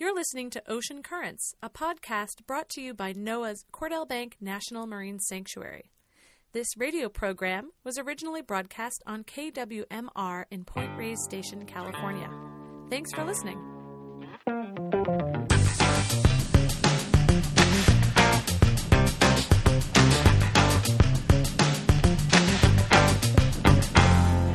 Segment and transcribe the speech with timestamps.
[0.00, 4.86] You're listening to Ocean Currents, a podcast brought to you by NOAA's Cordell Bank National
[4.86, 5.92] Marine Sanctuary.
[6.54, 12.30] This radio program was originally broadcast on KWMR in Point Reyes Station, California.
[12.88, 13.58] Thanks for listening.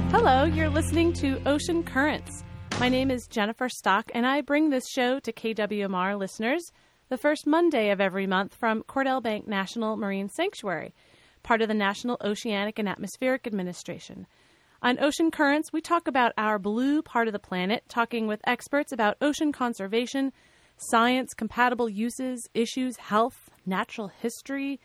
[0.09, 2.43] Hello, you're listening to Ocean Currents.
[2.77, 6.61] My name is Jennifer Stock, and I bring this show to KWMR listeners
[7.07, 10.93] the first Monday of every month from Cordell Bank National Marine Sanctuary,
[11.41, 14.27] part of the National Oceanic and Atmospheric Administration.
[14.81, 18.91] On Ocean Currents, we talk about our blue part of the planet, talking with experts
[18.91, 20.33] about ocean conservation,
[20.77, 24.81] science, compatible uses, issues, health, natural history,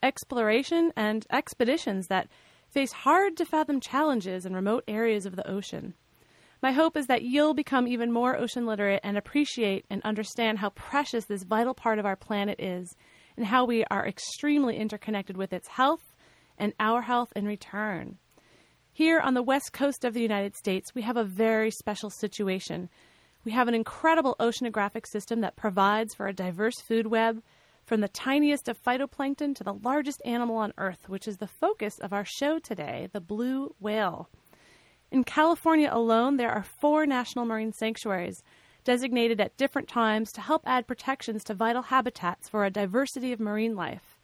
[0.00, 2.28] exploration, and expeditions that
[2.68, 5.94] face hard to fathom challenges in remote areas of the ocean.
[6.62, 10.70] My hope is that you'll become even more ocean literate and appreciate and understand how
[10.70, 12.94] precious this vital part of our planet is
[13.36, 16.14] and how we are extremely interconnected with its health
[16.56, 18.16] and our health in return.
[18.92, 22.88] Here on the west coast of the United States, we have a very special situation.
[23.44, 27.42] We have an incredible oceanographic system that provides for a diverse food web,
[27.84, 31.98] from the tiniest of phytoplankton to the largest animal on Earth, which is the focus
[31.98, 34.28] of our show today, the blue whale.
[35.12, 38.42] In California alone, there are four national marine sanctuaries
[38.82, 43.38] designated at different times to help add protections to vital habitats for a diversity of
[43.38, 44.18] marine life.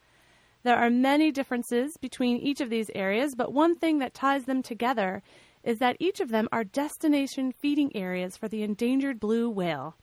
[0.63, 4.63] There are many differences between each of these areas, but one thing that ties them
[4.63, 5.21] together
[5.63, 9.95] is that each of them are destination feeding areas for the endangered blue whale.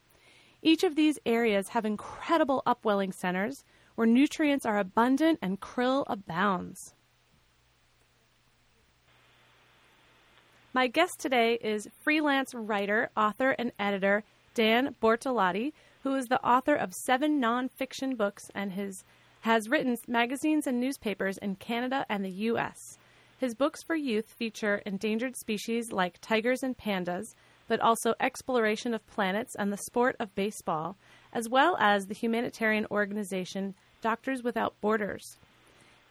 [0.61, 6.93] Each of these areas have incredible upwelling centers where nutrients are abundant and krill abounds.
[10.73, 14.23] My guest today is freelance writer, author, and editor
[14.53, 15.71] Dan Bortolotti,
[16.03, 19.03] who is the author of seven nonfiction books and his,
[19.41, 22.97] has written magazines and newspapers in Canada and the U.S.
[23.37, 27.33] His books for youth feature endangered species like tigers and pandas,
[27.67, 30.97] but also exploration of planets and the sport of baseball,
[31.31, 35.37] as well as the humanitarian organization Doctors Without Borders.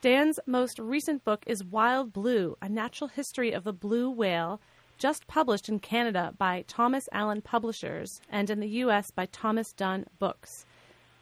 [0.06, 4.60] Dan's most recent book is Wild Blue A Natural History of the Blue Whale,
[4.98, 9.10] just published in Canada by Thomas Allen Publishers and in the U.S.
[9.10, 10.64] by Thomas Dunne Books.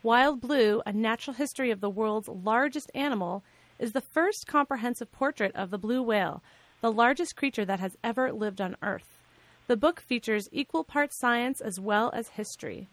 [0.03, 3.43] Wild Blue A Natural History of the World's Largest Animal
[3.78, 6.43] is the first comprehensive portrait of the blue whale,
[6.83, 9.19] the largest creature that has ever lived on Earth.
[9.66, 12.89] The book features equal parts science as well as history.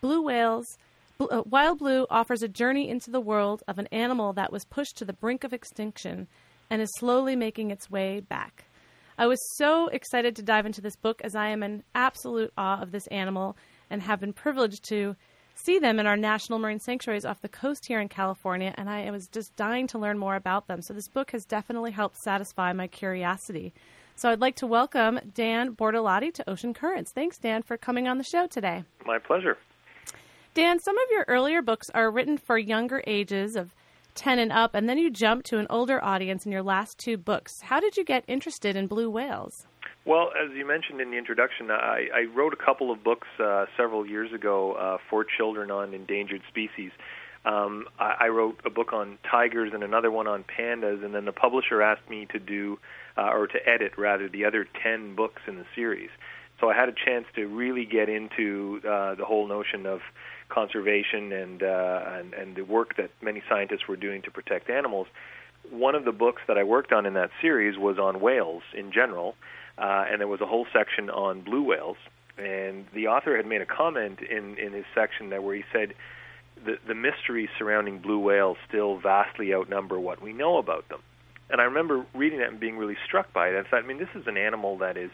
[0.00, 0.78] Blue whales
[1.20, 4.96] uh, Wild Blue offers a journey into the world of an animal that was pushed
[4.98, 6.28] to the brink of extinction
[6.70, 8.64] and is slowly making its way back.
[9.18, 12.82] I was so excited to dive into this book as I am in absolute awe
[12.82, 13.56] of this animal
[13.88, 15.16] and have been privileged to
[15.54, 19.10] see them in our national marine sanctuaries off the coast here in California, and I
[19.10, 20.82] was just dying to learn more about them.
[20.82, 23.72] So, this book has definitely helped satisfy my curiosity.
[24.16, 27.12] So, I'd like to welcome Dan Bortolotti to Ocean Currents.
[27.12, 28.84] Thanks, Dan, for coming on the show today.
[29.06, 29.56] My pleasure.
[30.56, 33.74] Dan, some of your earlier books are written for younger ages of
[34.14, 37.18] 10 and up, and then you jump to an older audience in your last two
[37.18, 37.60] books.
[37.60, 39.66] How did you get interested in blue whales?
[40.06, 43.66] Well, as you mentioned in the introduction, I, I wrote a couple of books uh,
[43.76, 46.90] several years ago uh, for children on endangered species.
[47.44, 51.26] Um, I, I wrote a book on tigers and another one on pandas, and then
[51.26, 52.78] the publisher asked me to do,
[53.18, 56.08] uh, or to edit rather, the other 10 books in the series.
[56.60, 60.00] So I had a chance to really get into uh, the whole notion of
[60.48, 65.06] conservation and, uh, and and the work that many scientists were doing to protect animals.
[65.70, 68.92] One of the books that I worked on in that series was on whales in
[68.92, 69.34] general,
[69.76, 71.96] uh, and there was a whole section on blue whales.
[72.38, 75.94] And the author had made a comment in in his section that where he said
[76.64, 81.00] the the mysteries surrounding blue whales still vastly outnumber what we know about them.
[81.50, 83.56] And I remember reading that and being really struck by it.
[83.56, 85.10] I thought, I mean, this is an animal that is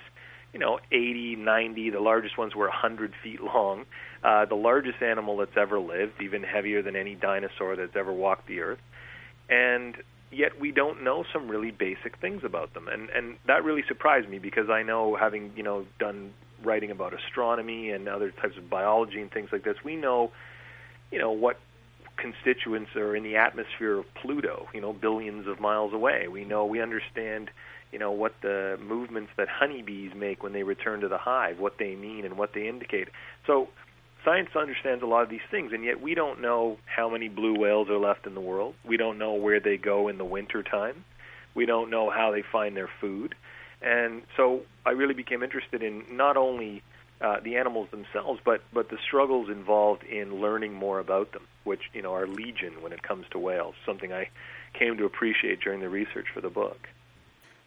[0.53, 1.91] you know, 80, 90.
[1.91, 3.85] The largest ones were 100 feet long.
[4.23, 8.47] Uh, the largest animal that's ever lived, even heavier than any dinosaur that's ever walked
[8.47, 8.81] the earth.
[9.49, 9.97] And
[10.31, 12.89] yet we don't know some really basic things about them.
[12.89, 16.33] And and that really surprised me because I know having, you know, done
[16.63, 20.31] writing about astronomy and other types of biology and things like this, we know,
[21.11, 21.59] you know, what
[22.17, 26.29] constituents are in the atmosphere of Pluto, you know, billions of miles away.
[26.29, 27.51] We know we understand
[27.93, 31.75] you know what the movements that honeybees make when they return to the hive, what
[31.79, 33.09] they mean and what they indicate.
[33.47, 33.69] So
[34.25, 37.55] science understands a lot of these things, and yet we don't know how many blue
[37.59, 38.75] whales are left in the world.
[38.85, 41.05] We don't know where they go in the winter time.
[41.55, 43.35] We don't know how they find their food.
[43.83, 46.83] And so I really became interested in not only
[47.21, 51.83] uh, the animals themselves, but but the struggles involved in learning more about them, which
[51.93, 53.75] you know are legion when it comes to whales.
[53.87, 54.29] Something I
[54.77, 56.89] came to appreciate during the research for the book.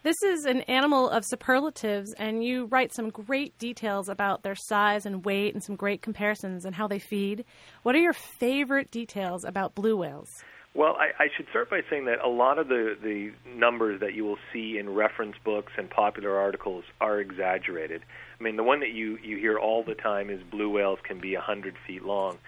[0.06, 5.04] This is an animal of superlatives, and you write some great details about their size
[5.04, 7.44] and weight and some great comparisons and how they feed.
[7.82, 10.28] What are your favorite details about blue whales?
[10.74, 14.14] Well, I, I should start by saying that a lot of the, the numbers that
[14.14, 18.02] you will see in reference books and popular articles are exaggerated.
[18.38, 21.18] I mean, the one that you, you hear all the time is blue whales can
[21.18, 22.38] be 100 feet long.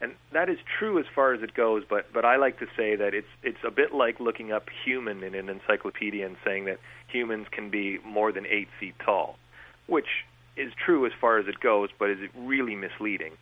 [0.00, 2.96] And that is true as far as it goes, but, but I like to say
[2.96, 6.78] that it's, it's a bit like looking up human in an encyclopedia and saying that
[7.08, 9.38] humans can be more than 8 feet tall,
[9.86, 10.24] which
[10.56, 13.32] is true as far as it goes, but is really misleading.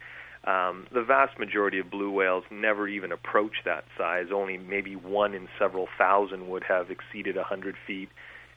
[0.44, 4.26] Um, the vast majority of blue whales never even approach that size.
[4.32, 8.10] Only maybe one in several thousand would have exceeded 100 feet,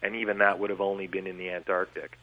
[0.04, 2.18] and even that would have only been in the Antarctic.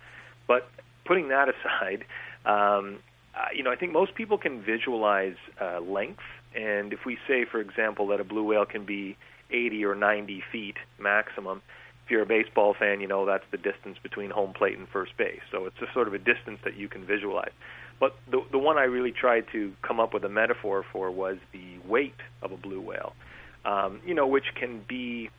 [0.47, 0.69] But
[1.06, 2.05] putting that aside,
[2.44, 2.99] um,
[3.36, 6.22] uh, you know, I think most people can visualize uh, length.
[6.54, 9.16] And if we say, for example, that a blue whale can be
[9.50, 11.62] 80 or 90 feet maximum,
[12.04, 15.16] if you're a baseball fan, you know that's the distance between home plate and first
[15.16, 15.40] base.
[15.50, 17.52] So it's a sort of a distance that you can visualize.
[17.98, 21.38] But the the one I really tried to come up with a metaphor for was
[21.52, 23.14] the weight of a blue whale.
[23.64, 25.31] Um, you know, which can be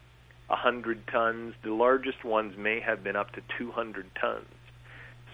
[0.49, 1.53] hundred tons.
[1.63, 4.45] The largest ones may have been up to 200 tons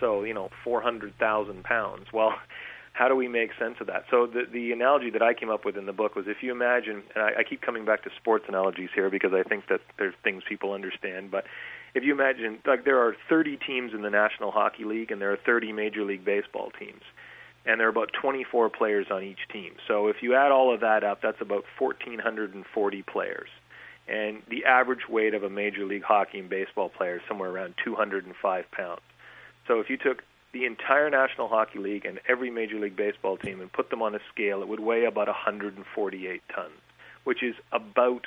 [0.02, 2.08] so you know 400,000 pounds.
[2.12, 2.34] Well,
[2.94, 4.04] how do we make sense of that?
[4.12, 6.52] So the the analogy that I came up with in the book was if you
[6.52, 9.80] imagine, and I, I keep coming back to sports analogies here because I think that
[9.98, 11.46] there's things people understand, but
[11.94, 15.32] if you imagine like there are 30 teams in the National Hockey League and there
[15.32, 17.04] are 30 Major League Baseball teams.
[17.64, 19.74] And there are about 24 players on each team.
[19.88, 23.50] So if you add all of that up, that's about 1,440 players.
[24.08, 27.76] And the average weight of a Major League Hockey and Baseball player is somewhere around
[27.86, 29.02] 205 pounds.
[29.72, 30.22] So if you took
[30.52, 34.14] the entire National Hockey League and every Major League Baseball team and put them on
[34.14, 36.72] a scale, it would weigh about 148 tons,
[37.24, 38.26] which is about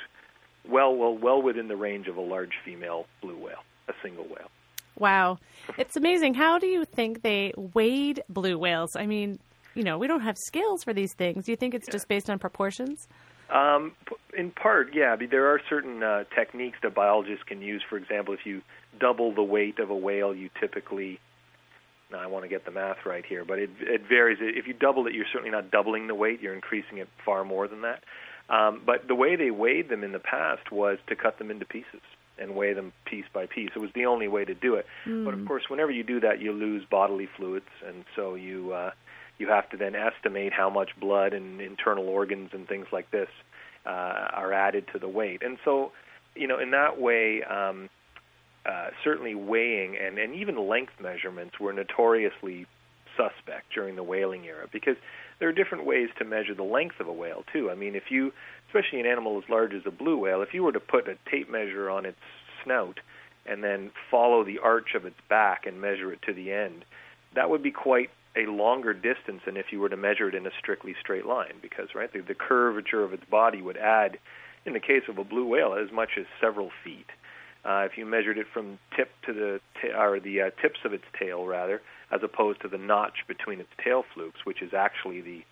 [0.67, 4.49] well, well, well within the range of a large female blue whale, a single whale.
[4.97, 5.37] Wow,
[5.77, 6.33] it's amazing.
[6.33, 8.95] How do you think they weighed blue whales?
[8.95, 9.37] I mean,
[9.75, 11.45] you know, we don't have scales for these things.
[11.45, 11.91] Do you think it's yeah.
[11.91, 13.07] just based on proportions?
[13.51, 13.91] Um,
[14.35, 15.15] in part, yeah.
[15.15, 17.83] There are certain uh, techniques that biologists can use.
[17.87, 18.63] For example, if you
[18.99, 21.19] double the weight of a whale, you typically
[22.11, 24.37] now I want to get the math right here, but it it varies.
[24.41, 27.67] If you double it, you're certainly not doubling the weight; you're increasing it far more
[27.67, 28.03] than that.
[28.47, 31.65] Um, but the way they weighed them in the past was to cut them into
[31.65, 32.01] pieces
[32.37, 33.71] and weigh them piece by piece.
[33.75, 34.85] It was the only way to do it.
[35.05, 35.25] Mm.
[35.25, 38.91] But of course, whenever you do that, you lose bodily fluids, and so you uh,
[39.37, 43.29] you have to then estimate how much blood and internal organs and things like this
[43.85, 45.41] uh, are added to the weight.
[45.43, 45.91] And so,
[46.35, 47.89] you know, in that way, um,
[48.65, 52.65] uh, certainly weighing and, and even length measurements were notoriously
[53.15, 54.97] suspect during the whaling era because
[55.39, 57.69] there are different ways to measure the length of a whale too.
[57.69, 58.33] I mean, if you,
[58.67, 61.17] especially an animal as large as a blue whale, if you were to put a
[61.29, 62.17] tape measure on its
[62.63, 62.99] snout
[63.45, 66.85] and then follow the arch of its back and measure it to the end,
[67.35, 70.45] that would be quite a longer distance than if you were to measure it in
[70.45, 74.17] a strictly straight line because right the, the curvature of its body would add
[74.65, 77.05] in the case of a blue whale as much as several feet
[77.65, 80.93] uh, if you measured it from tip to the ta- or the uh, tips of
[80.93, 81.81] its tail rather,
[82.11, 85.43] as opposed to the notch between its tail flukes, which is actually the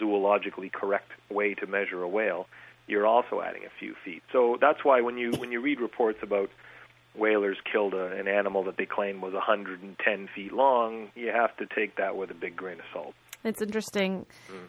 [0.00, 2.46] zoologically correct way to measure a whale,
[2.86, 4.22] you're also adding a few feet.
[4.32, 6.50] So that's why when you when you read reports about
[7.14, 11.66] whalers killed a, an animal that they claim was 110 feet long, you have to
[11.66, 13.14] take that with a big grain of salt.
[13.44, 14.26] It's interesting.
[14.50, 14.68] Mm.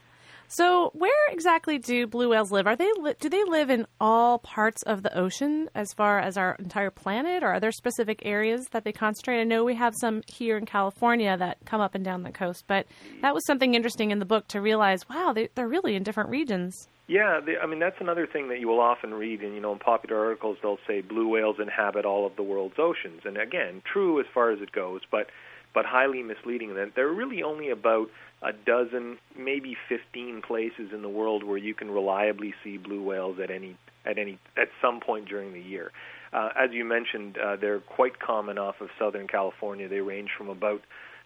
[0.53, 2.67] So, where exactly do blue whales live?
[2.67, 2.91] Are they
[3.22, 7.41] do they live in all parts of the ocean as far as our entire planet,
[7.41, 9.39] or are there specific areas that they concentrate?
[9.39, 12.65] I know we have some here in California that come up and down the coast,
[12.67, 12.86] but
[13.22, 15.08] that was something interesting in the book to realize.
[15.08, 16.89] Wow, they, they're really in different regions.
[17.08, 19.72] Yeah, they, I mean that's another thing that you will often read, and you know,
[19.72, 23.81] in popular articles they'll say blue whales inhabit all of the world's oceans, and again,
[23.86, 25.27] true as far as it goes, but
[25.74, 26.74] but highly misleading.
[26.75, 28.10] That they're really only about
[28.42, 33.38] a dozen, maybe 15 places in the world where you can reliably see blue whales
[33.42, 35.92] at any at any at some point during the year.
[36.34, 39.88] Uh, as you mentioned, uh, they're quite common off of Southern California.
[39.88, 40.82] They range from about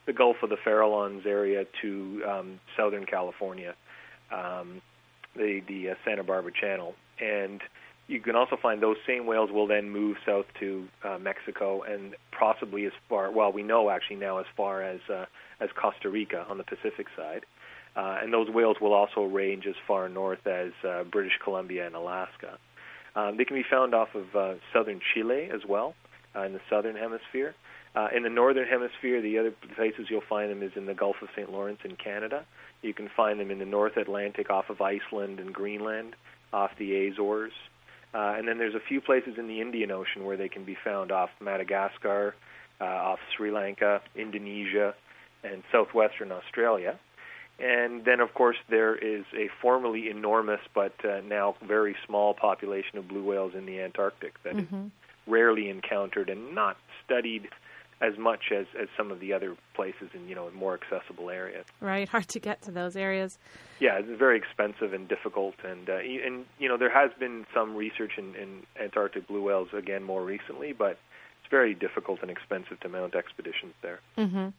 [0.05, 3.75] the Gulf of the Farallones area to um, Southern California,
[4.31, 4.81] um,
[5.35, 7.61] the the uh, Santa Barbara Channel, and
[8.07, 12.15] you can also find those same whales will then move south to uh, Mexico and
[12.37, 13.31] possibly as far.
[13.31, 15.25] Well, we know actually now as far as uh,
[15.59, 17.45] as Costa Rica on the Pacific side.
[17.95, 21.95] Uh, and those whales will also range as far north as uh, British Columbia and
[21.95, 22.57] Alaska.
[23.15, 25.95] Um, they can be found off of uh, southern Chile as well,
[26.35, 27.55] uh, in the southern hemisphere.
[27.95, 31.15] Uh, in the northern hemisphere, the other places you'll find them is in the Gulf
[31.21, 31.49] of St.
[31.49, 32.45] Lawrence in Canada.
[32.81, 36.17] You can find them in the North Atlantic off of Iceland and Greenland,
[36.51, 37.53] off the Azores.
[38.13, 40.75] Uh, and then there's a few places in the Indian Ocean where they can be
[40.83, 42.35] found off Madagascar,
[42.81, 44.93] off Sri Lanka, Indonesia,
[45.45, 46.99] and southwestern Australia.
[47.57, 52.97] And then, of course, there is a formerly enormous but uh, now very small population
[52.97, 54.75] of blue whales in the Antarctic that mm-hmm.
[54.87, 54.91] is
[55.25, 57.47] rarely encountered and not studied
[58.01, 61.29] as much as, as some of the other places in you know in more accessible
[61.29, 61.65] areas.
[61.79, 63.39] Right, hard to get to those areas.
[63.79, 67.75] Yeah, it's very expensive and difficult, and uh, and you know there has been some
[67.75, 70.99] research in, in Antarctic blue whales again more recently, but
[71.41, 74.01] it's very difficult and expensive to mount expeditions there.
[74.17, 74.49] Mm-hmm.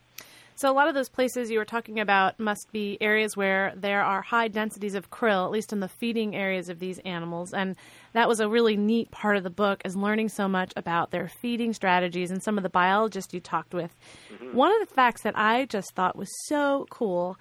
[0.58, 4.02] So a lot of those places you were talking about must be areas where there
[4.02, 7.52] are high densities of krill, at least in the feeding areas of these animals.
[7.52, 7.76] And
[8.14, 11.28] that was a really neat part of the book is learning so much about their
[11.28, 13.94] feeding strategies and some of the biologists you talked with.
[14.32, 14.56] Mm-hmm.
[14.56, 17.36] One of the facts that I just thought was so cool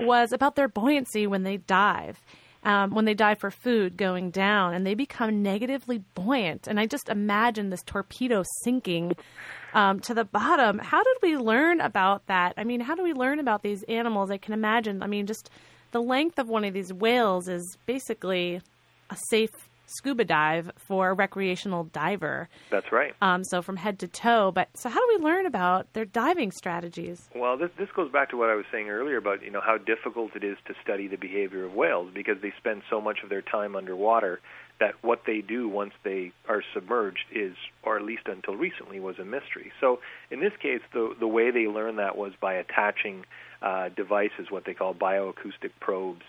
[0.00, 2.20] was about their buoyancy when they dive.
[2.66, 6.66] Um, when they dive for food going down and they become negatively buoyant.
[6.66, 9.14] And I just imagine this torpedo sinking
[9.72, 10.80] um, to the bottom.
[10.80, 12.54] How did we learn about that?
[12.56, 14.32] I mean, how do we learn about these animals?
[14.32, 15.00] I can imagine.
[15.00, 15.48] I mean, just
[15.92, 18.60] the length of one of these whales is basically
[19.10, 22.48] a safe scuba dive for a recreational diver.
[22.70, 23.14] That's right.
[23.22, 24.52] Um, so from head to toe.
[24.52, 27.28] But so how do we learn about their diving strategies?
[27.34, 29.78] Well, this this goes back to what I was saying earlier about you know how
[29.78, 33.30] difficult it is to study the behavior of whales because they spend so much of
[33.30, 34.40] their time underwater
[34.78, 39.18] that what they do once they are submerged is, or at least until recently, was
[39.18, 39.72] a mystery.
[39.80, 40.00] So
[40.30, 43.24] in this case, the the way they learned that was by attaching
[43.62, 46.24] uh, devices, what they call bioacoustic probes,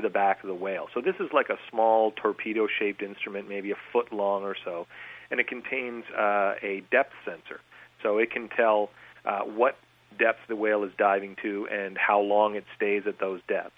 [0.00, 0.86] to the back of the whale.
[0.94, 4.86] So this is like a small torpedo-shaped instrument, maybe a foot long or so,
[5.30, 7.60] and it contains uh, a depth sensor.
[8.02, 8.90] So it can tell
[9.24, 9.76] uh, what
[10.18, 13.74] depth the whale is diving to and how long it stays at those depths.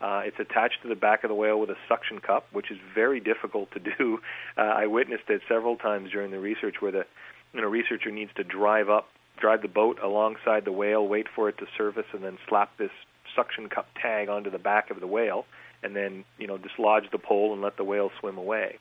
[0.00, 2.78] Uh, it's attached to the back of the whale with a suction cup, which is
[2.94, 4.20] very difficult to do.
[4.58, 7.04] Uh, I witnessed it several times during the research, where the
[7.52, 9.06] you know researcher needs to drive up,
[9.38, 12.90] drive the boat alongside the whale, wait for it to surface, and then slap this
[13.36, 15.46] suction cup tag onto the back of the whale,
[15.82, 18.78] and then you know dislodge the pole and let the whale swim away.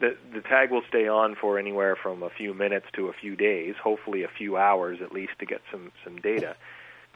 [0.00, 3.36] The the tag will stay on for anywhere from a few minutes to a few
[3.36, 6.56] days, hopefully a few hours at least to get some some data.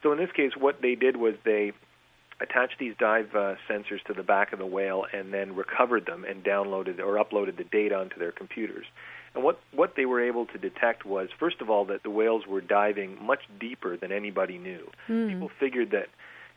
[0.03, 1.73] So in this case, what they did was they
[2.41, 6.25] attached these dive uh, sensors to the back of the whale and then recovered them
[6.25, 8.87] and downloaded or uploaded the data onto their computers.
[9.35, 12.47] And what, what they were able to detect was, first of all, that the whales
[12.47, 14.91] were diving much deeper than anybody knew.
[15.09, 15.29] Mm.
[15.29, 16.09] People figured that,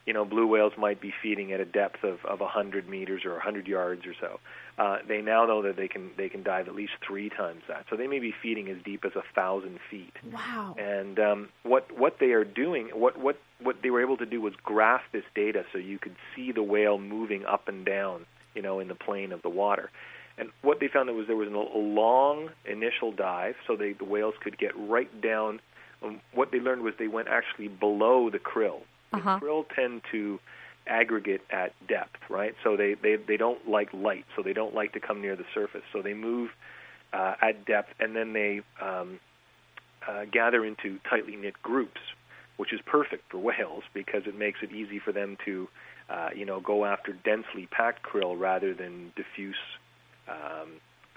[0.05, 3.31] you know, blue whales might be feeding at a depth of, of 100 meters or
[3.31, 4.39] 100 yards or so.
[4.77, 7.85] Uh, they now know that they can they can dive at least three times that.
[7.89, 10.13] So they may be feeding as deep as a thousand feet.
[10.31, 10.75] Wow!
[10.79, 14.41] And um, what what they are doing, what what what they were able to do
[14.41, 18.61] was graph this data so you could see the whale moving up and down, you
[18.61, 19.91] know, in the plane of the water.
[20.37, 24.33] And what they found was there was a long initial dive, so they, the whales
[24.41, 25.59] could get right down.
[26.01, 28.81] Um, what they learned was they went actually below the krill.
[29.13, 29.39] Uh-huh.
[29.41, 30.39] Krill tend to
[30.87, 32.55] aggregate at depth, right?
[32.63, 35.45] So they, they, they don't like light, so they don't like to come near the
[35.53, 35.83] surface.
[35.93, 36.49] So they move
[37.13, 39.19] uh, at depth, and then they um,
[40.07, 42.01] uh, gather into tightly knit groups,
[42.57, 45.67] which is perfect for whales because it makes it easy for them to,
[46.09, 49.55] uh, you know, go after densely packed krill rather than diffuse
[50.27, 50.69] um,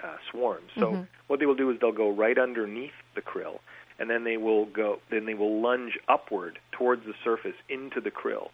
[0.03, 0.71] uh, swarms.
[0.79, 1.03] So mm-hmm.
[1.27, 3.59] what they will do is they'll go right underneath the krill,
[3.99, 8.11] and then they will go, then they will lunge upward towards the surface into the
[8.11, 8.49] krill,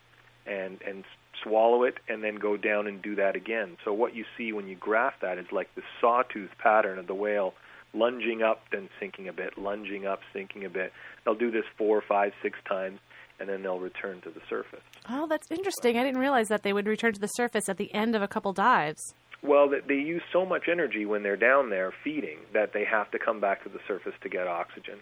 [0.46, 1.04] and and
[1.42, 3.76] swallow it, and then go down and do that again.
[3.84, 7.14] So what you see when you graph that is like the sawtooth pattern of the
[7.14, 7.54] whale
[7.94, 10.92] lunging up, then sinking a bit, lunging up, sinking a bit.
[11.24, 13.00] They'll do this four, five, six times,
[13.38, 14.82] and then they'll return to the surface.
[15.08, 15.96] Oh, that's interesting.
[15.98, 18.28] I didn't realize that they would return to the surface at the end of a
[18.28, 19.14] couple dives.
[19.42, 23.18] Well, they use so much energy when they're down there feeding that they have to
[23.18, 25.00] come back to the surface to get oxygen.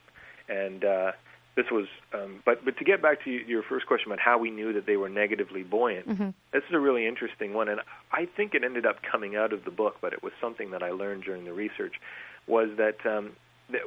[0.51, 1.13] And uh,
[1.57, 4.51] this was, um, but but to get back to your first question about how we
[4.51, 6.31] knew that they were negatively buoyant, mm-hmm.
[6.53, 7.81] this is a really interesting one, and
[8.13, 10.83] I think it ended up coming out of the book, but it was something that
[10.83, 11.95] I learned during the research.
[12.47, 13.33] Was that um,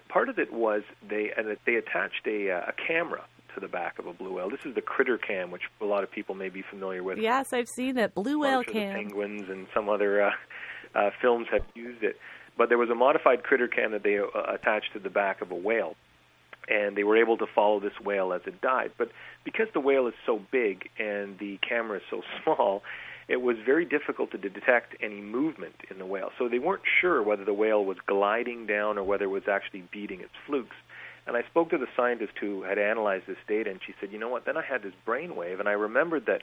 [0.10, 4.00] part of it was they and they attached a, uh, a camera to the back
[4.00, 4.50] of a blue whale.
[4.50, 7.18] This is the critter cam, which a lot of people may be familiar with.
[7.18, 8.14] Yes, I've seen it.
[8.16, 8.96] Blue whale cam.
[8.96, 10.32] Penguins and some other uh,
[10.96, 12.18] uh, films have used it.
[12.58, 15.52] But there was a modified critter cam that they uh, attached to the back of
[15.52, 15.96] a whale,
[16.68, 18.92] and they were able to follow this whale as it died.
[18.98, 19.10] But
[19.44, 22.84] because the whale is so big and the camera is so small,
[23.28, 26.32] it was very difficult to detect any movement in the whale.
[26.38, 29.84] So they weren't sure whether the whale was gliding down or whether it was actually
[29.92, 30.76] beating its flukes.
[31.26, 34.20] And I spoke to the scientist who had analyzed this data, and she said, you
[34.20, 34.46] know what?
[34.46, 36.42] Then I had this brainwave, and I remembered that,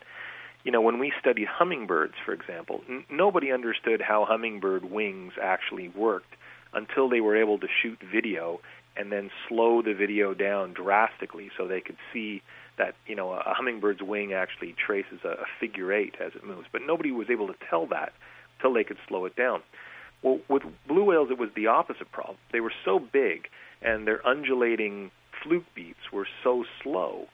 [0.65, 5.89] you know, when we studied hummingbirds, for example, n- nobody understood how hummingbird wings actually
[5.89, 6.35] worked
[6.73, 8.61] until they were able to shoot video
[9.01, 12.43] and then slow the video down drastically so they could see
[12.77, 16.67] that you know a hummingbird's wing actually traces a, figure eight as it moves.
[16.71, 18.13] But nobody was able to tell that
[18.59, 19.63] until they could slow it down.
[20.23, 22.37] Well, with blue whales, it was the opposite problem.
[22.53, 23.49] They were so big,
[23.81, 25.11] and their undulating
[25.43, 27.27] fluke beats were so slow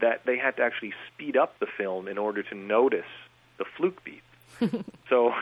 [0.00, 3.10] that they had to actually speed up the film in order to notice
[3.58, 4.22] the fluke beats.
[5.08, 5.32] so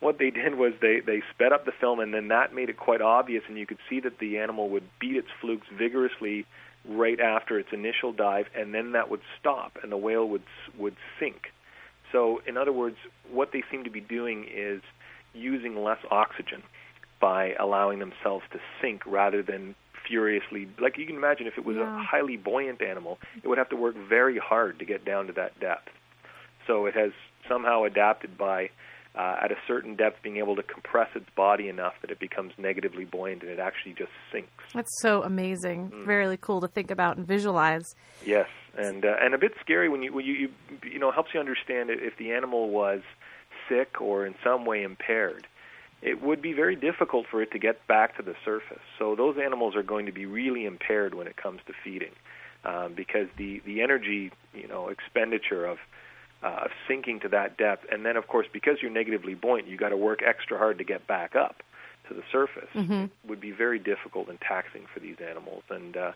[0.00, 2.76] what they did was they they sped up the film, and then that made it
[2.76, 6.46] quite obvious, and you could see that the animal would beat its flukes vigorously
[6.88, 10.44] right after its initial dive, and then that would stop, and the whale would
[10.78, 11.52] would sink.
[12.12, 12.96] So, in other words,
[13.30, 14.82] what they seem to be doing is
[15.32, 16.62] using less oxygen
[17.20, 19.74] by allowing themselves to sink rather than
[20.06, 20.68] furiously.
[20.80, 22.00] Like you can imagine, if it was yeah.
[22.00, 25.32] a highly buoyant animal, it would have to work very hard to get down to
[25.34, 25.88] that depth.
[26.66, 27.12] So it has
[27.48, 28.70] somehow adapted by
[29.16, 32.52] uh, at a certain depth being able to compress its body enough that it becomes
[32.58, 34.50] negatively buoyant and it actually just sinks.
[34.74, 35.90] That's so amazing.
[35.90, 36.06] Mm.
[36.06, 37.94] Really cool to think about and visualize.
[38.26, 40.48] Yes, and uh, and a bit scary when you when you, you
[40.84, 43.02] you know helps you understand if the animal was
[43.68, 45.46] sick or in some way impaired.
[46.02, 48.82] It would be very difficult for it to get back to the surface.
[48.98, 52.12] So those animals are going to be really impaired when it comes to feeding,
[52.64, 55.78] um, because the the energy you know expenditure of
[56.44, 57.86] uh, sinking to that depth.
[57.90, 60.84] And then, of course, because you're negatively buoyant, you got to work extra hard to
[60.84, 61.62] get back up
[62.08, 62.68] to the surface.
[62.74, 63.06] Mm-hmm.
[63.28, 65.62] Would be very difficult and taxing for these animals.
[65.70, 66.12] And uh,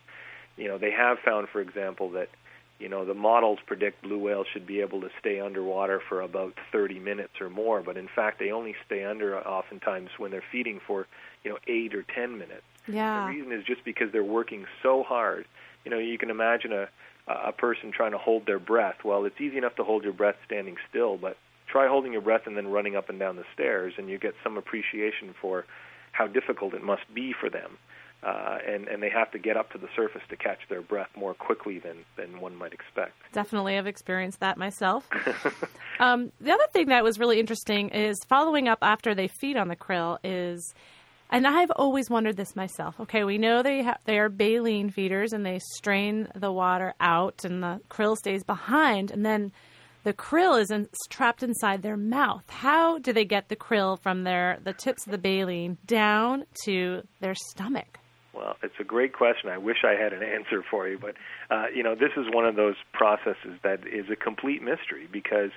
[0.55, 2.29] you know, they have found, for example, that
[2.77, 6.53] you know the models predict blue whales should be able to stay underwater for about
[6.71, 10.79] 30 minutes or more, but in fact, they only stay under oftentimes when they're feeding
[10.85, 11.07] for
[11.43, 12.61] you know eight or 10 minutes.
[12.87, 13.25] Yeah.
[13.25, 15.45] The reason is just because they're working so hard.
[15.85, 16.89] You know, you can imagine a
[17.29, 18.97] a person trying to hold their breath.
[19.03, 22.41] Well, it's easy enough to hold your breath standing still, but try holding your breath
[22.45, 25.65] and then running up and down the stairs, and you get some appreciation for
[26.11, 27.77] how difficult it must be for them.
[28.21, 31.07] Uh, and and they have to get up to the surface to catch their breath
[31.15, 33.13] more quickly than than one might expect.
[33.31, 35.07] Definitely, I've experienced that myself.
[36.01, 39.69] um, the other thing that was really interesting is following up after they feed on
[39.69, 40.73] the krill is
[41.29, 42.99] and I've always wondered this myself.
[42.99, 47.45] Okay, we know they ha- they are baleen feeders and they strain the water out
[47.45, 49.51] and the krill stays behind and then
[50.03, 52.43] the krill is in, trapped inside their mouth.
[52.49, 57.03] How do they get the krill from their the tips of the baleen down to
[57.19, 57.99] their stomach?
[58.33, 59.49] Well, it's a great question.
[59.49, 61.15] I wish I had an answer for you, but
[61.49, 65.51] uh, you know, this is one of those processes that is a complete mystery because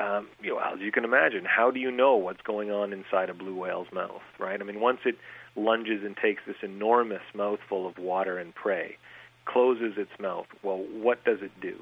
[0.00, 3.30] um, you know, as you can imagine, how do you know what's going on inside
[3.30, 4.60] a blue whale's mouth, right?
[4.60, 5.16] I mean, once it
[5.56, 8.96] lunges and takes this enormous mouthful of water and prey,
[9.46, 11.76] closes its mouth, well, what does it do?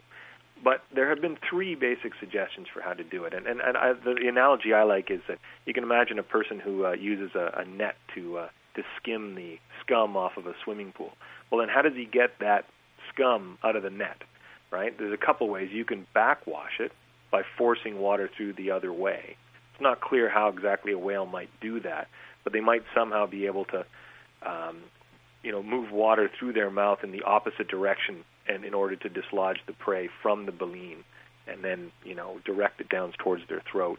[0.62, 3.76] But there have been three basic suggestions for how to do it, and and, and
[3.76, 6.92] I, the, the analogy I like is that you can imagine a person who uh,
[6.92, 11.12] uses a, a net to uh, to skim the scum off of a swimming pool.
[11.50, 12.66] Well, then how does he get that
[13.12, 14.22] scum out of the net?
[14.70, 14.96] Right?
[14.96, 15.70] There's a couple ways.
[15.72, 16.92] You can backwash it,
[17.32, 19.36] by forcing water through the other way.
[19.72, 22.06] It's not clear how exactly a whale might do that,
[22.44, 23.84] but they might somehow be able to,
[24.46, 24.78] um,
[25.42, 29.08] you know, move water through their mouth in the opposite direction, and in order to
[29.08, 30.98] dislodge the prey from the baleen,
[31.48, 33.98] and then you know direct it down towards their throat.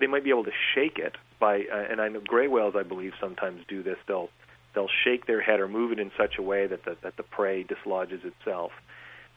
[0.00, 2.84] They might be able to shake it by, uh, and I know gray whales, I
[2.84, 3.98] believe, sometimes do this.
[4.06, 4.30] They'll
[4.74, 7.22] they'll shake their head or move it in such a way that the, that the
[7.22, 8.72] prey dislodges itself.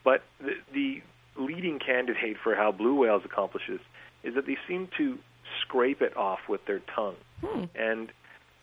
[0.04, 1.02] But the, the
[1.38, 3.80] leading candidate for how blue whales accomplish this
[4.22, 5.18] is that they seem to
[5.62, 7.16] scrape it off with their tongue.
[7.42, 7.64] Hmm.
[7.74, 8.12] And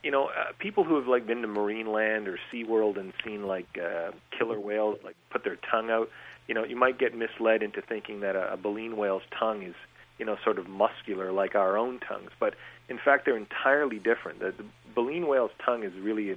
[0.03, 3.67] you know, uh, people who have like been to Marineland or SeaWorld and seen like
[3.81, 6.09] uh, killer whales like put their tongue out,
[6.47, 9.75] you know, you might get misled into thinking that a, a baleen whale's tongue is,
[10.19, 12.53] you know, sort of muscular like our own tongues, but
[12.89, 14.39] in fact they're entirely different.
[14.39, 16.35] The, the baleen whale's tongue is really a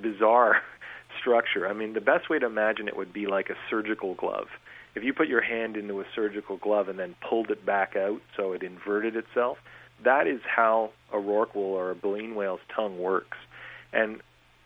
[0.00, 0.62] bizarre
[1.20, 1.68] structure.
[1.68, 4.48] I mean, the best way to imagine it would be like a surgical glove
[4.96, 8.22] if you put your hand into a surgical glove and then pulled it back out
[8.34, 9.58] so it inverted itself,
[10.02, 13.36] that is how a rorqual or a baleen whale's tongue works.
[13.92, 14.22] And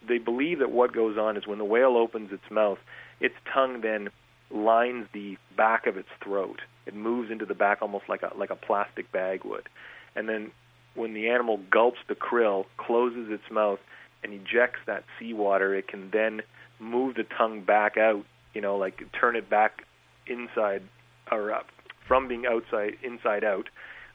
[0.07, 2.79] they believe that what goes on is when the whale opens its mouth,
[3.21, 4.09] its tongue then
[4.53, 6.61] lines the back of its throat.
[6.87, 9.69] It moves into the back almost like a like a plastic bag would.
[10.15, 10.53] And then
[10.95, 13.81] when the animal gulps the krill, closes its mouth
[14.23, 16.43] and ejects that seawater, it can then
[16.79, 19.85] move the tongue back out, you know, like turn it back
[20.31, 20.83] inside
[21.31, 21.67] or up
[22.09, 23.69] from being outside inside out,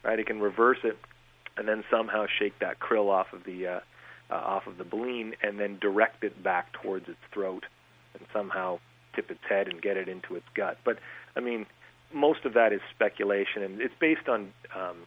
[0.03, 0.19] right?
[0.19, 0.97] It can reverse it
[1.57, 3.79] and then somehow shake that krill off of the uh,
[4.29, 7.65] uh, off of the baleen and then direct it back towards its throat.
[8.17, 8.79] and somehow
[9.15, 10.77] tip its head and get it into its gut.
[10.83, 10.97] But
[11.35, 11.65] I mean,
[12.13, 14.97] most of that is speculation, and it's based on um,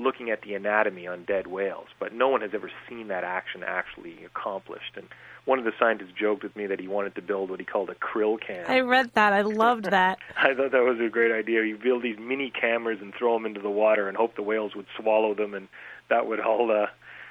[0.00, 1.86] looking at the anatomy on dead whales.
[1.98, 4.96] But no one has ever seen that action actually accomplished.
[4.96, 5.06] And
[5.44, 7.90] one of the scientists joked with me that he wanted to build what he called
[7.90, 8.64] a krill cam.
[8.68, 9.32] I read that.
[9.32, 10.18] I loved that.
[10.36, 11.64] I thought that was a great idea.
[11.64, 14.74] You build these mini cameras and throw them into the water and hope the whales
[14.74, 15.68] would swallow them, and
[16.08, 16.86] that would all uh,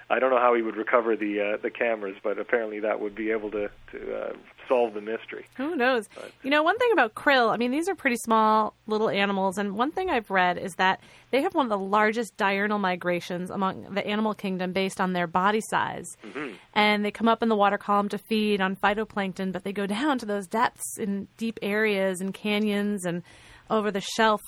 [0.10, 3.16] I don't know how he would recover the uh, the cameras, but apparently that would
[3.16, 4.34] be able to to uh,
[4.68, 5.46] solve the mystery.
[5.58, 6.08] Who knows?
[6.16, 9.58] But, you know, one thing about krill, I mean, these are pretty small little animals,
[9.58, 13.50] and one thing I've read is that they have one of the largest diurnal migrations
[13.50, 16.08] among the animal kingdom based on their body size.
[16.26, 16.54] Mm-hmm.
[16.74, 19.86] And they come up in the water column to feed on phytoplankton, but they go
[19.86, 23.22] down to those depths in deep areas and canyons and
[23.70, 24.42] over the shelf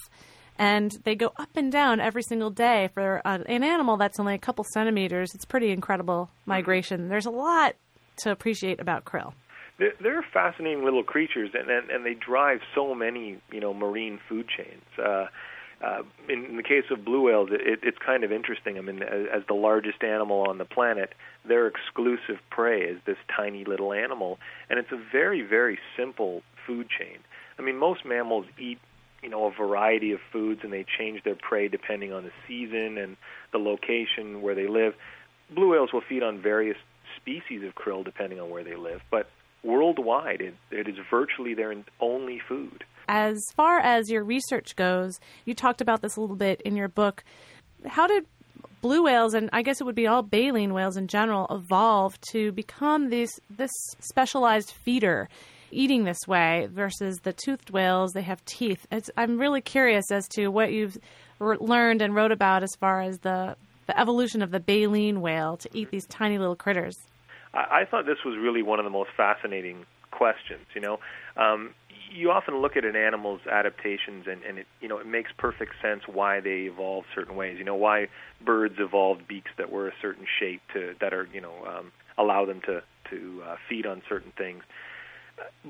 [0.57, 4.39] and they go up and down every single day for an animal that's only a
[4.39, 5.33] couple centimeters.
[5.33, 7.09] It's pretty incredible migration.
[7.09, 7.75] There's a lot
[8.17, 9.33] to appreciate about krill.
[9.77, 14.47] They're, fascinating little creatures, and, and and they drive so many you know marine food
[14.47, 14.83] chains.
[14.97, 15.25] Uh,
[15.83, 18.77] uh, in, in the case of blue whales, it, it's kind of interesting.
[18.77, 21.13] I mean, as, as the largest animal on the planet,
[21.47, 24.37] their exclusive prey is this tiny little animal,
[24.69, 27.17] and it's a very, very simple food chain.
[27.57, 28.79] I mean, most mammals eat
[29.21, 32.97] you know a variety of foods and they change their prey depending on the season
[32.97, 33.17] and
[33.51, 34.93] the location where they live.
[35.53, 36.77] Blue whales will feed on various
[37.17, 39.29] species of krill depending on where they live, but
[39.63, 42.83] worldwide it, it is virtually their only food.
[43.07, 46.87] As far as your research goes, you talked about this a little bit in your
[46.87, 47.23] book.
[47.85, 48.25] How did
[48.81, 52.51] blue whales and I guess it would be all baleen whales in general evolve to
[52.51, 55.29] become this this specialized feeder
[55.71, 58.85] eating this way versus the toothed whales, they have teeth.
[58.91, 60.97] It's, I'm really curious as to what you've
[61.39, 63.55] re- learned and wrote about as far as the,
[63.87, 66.95] the evolution of the baleen whale to eat these tiny little critters.
[67.53, 70.65] I, I thought this was really one of the most fascinating questions.
[70.75, 70.99] You know,
[71.37, 71.73] um,
[72.13, 75.73] you often look at an animal's adaptations, and, and it you know it makes perfect
[75.81, 77.57] sense why they evolved certain ways.
[77.57, 78.07] You know, why
[78.43, 82.45] birds evolved beaks that were a certain shape to that are you know um, allow
[82.45, 84.63] them to to uh, feed on certain things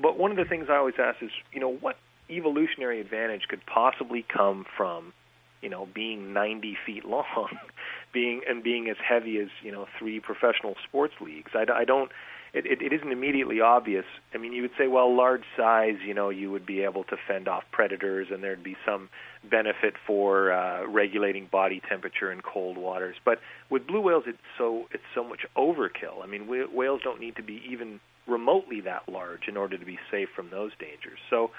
[0.00, 1.96] but one of the things I always ask is, you know, what
[2.30, 5.12] evolutionary advantage could possibly come from,
[5.60, 7.48] you know, being 90 feet long,
[8.12, 11.52] being and being as heavy as you know three professional sports leagues?
[11.54, 12.10] I, I don't.
[12.54, 14.04] It, it, it isn't immediately obvious.
[14.34, 17.16] I mean, you would say, well, large size, you know, you would be able to
[17.26, 19.08] fend off predators, and there'd be some
[19.42, 23.16] benefit for uh, regulating body temperature in cold waters.
[23.24, 23.38] But
[23.70, 26.22] with blue whales, it's so it's so much overkill.
[26.22, 29.98] I mean, whales don't need to be even remotely that large in order to be
[30.10, 31.18] safe from those dangers.
[31.30, 31.50] So,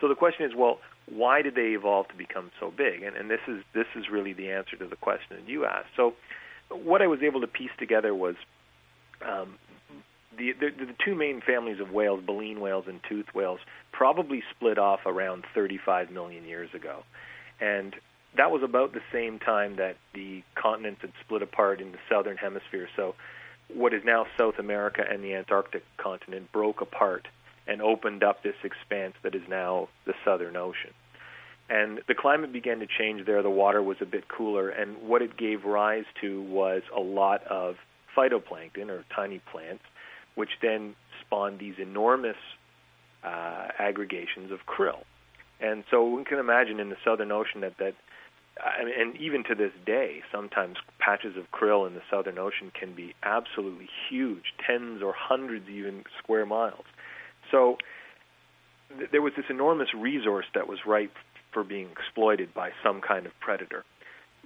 [0.00, 3.02] so the question is, well, why did they evolve to become so big?
[3.02, 5.88] And, and this is this is really the answer to the question that you asked.
[5.96, 6.14] So,
[6.70, 8.36] what I was able to piece together was
[9.24, 9.56] um,
[10.36, 13.60] the, the the two main families of whales, baleen whales and tooth whales,
[13.92, 17.02] probably split off around 35 million years ago,
[17.60, 17.94] and
[18.36, 22.36] that was about the same time that the continents had split apart in the southern
[22.36, 22.88] hemisphere.
[22.96, 23.14] So
[23.72, 27.28] what is now South America and the Antarctic continent broke apart
[27.66, 30.92] and opened up this expanse that is now the Southern Ocean.
[31.70, 33.42] And the climate began to change there.
[33.42, 37.42] The water was a bit cooler, and what it gave rise to was a lot
[37.44, 37.76] of
[38.16, 39.82] phytoplankton or tiny plants,
[40.34, 42.36] which then spawned these enormous
[43.22, 45.04] uh, aggregations of krill.
[45.60, 47.94] And so we can imagine in the Southern Ocean that that
[48.56, 53.14] And even to this day, sometimes patches of krill in the Southern Ocean can be
[53.22, 56.84] absolutely huge, tens or hundreds even square miles.
[57.50, 57.78] So
[58.96, 61.14] th- there was this enormous resource that was ripe
[61.52, 63.84] for being exploited by some kind of predator.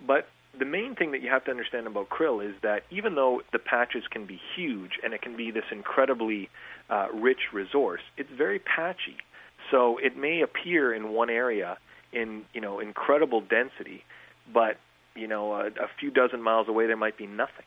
[0.07, 3.43] But the main thing that you have to understand about krill is that even though
[3.53, 6.49] the patches can be huge and it can be this incredibly
[6.89, 9.17] uh, rich resource, it's very patchy.
[9.71, 11.77] So it may appear in one area
[12.13, 14.05] in you know incredible density,
[14.53, 14.79] but
[15.15, 17.67] you know a, a few dozen miles away there might be nothing,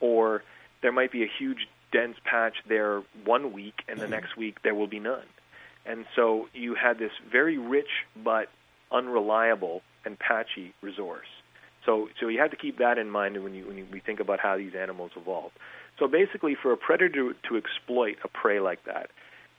[0.00, 0.42] or
[0.82, 4.12] there might be a huge dense patch there one week and the mm-hmm.
[4.12, 5.24] next week there will be none.
[5.84, 7.88] And so you had this very rich
[8.22, 8.48] but
[8.90, 11.28] unreliable and patchy resource.
[11.84, 14.20] So so you have to keep that in mind when you when you, we think
[14.20, 15.54] about how these animals evolved.
[15.98, 19.10] So basically for a predator to exploit a prey like that,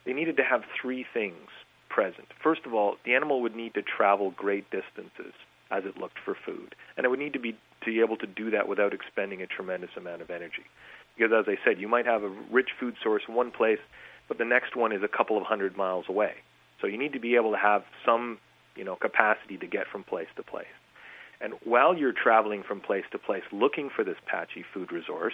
[0.06, 1.50] they needed to have three things
[1.98, 2.28] present.
[2.44, 5.34] First of all, the animal would need to travel great distances
[5.72, 8.28] as it looked for food, and it would need to be to be able to
[8.28, 10.66] do that without expending a tremendous amount of energy.
[11.18, 13.80] Because as I said, you might have a rich food source in one place,
[14.28, 16.34] but the next one is a couple of hundred miles away.
[16.80, 18.38] So you need to be able to have some,
[18.76, 20.78] you know, capacity to get from place to place.
[21.42, 25.34] And while you're traveling from place to place looking for this patchy food resource,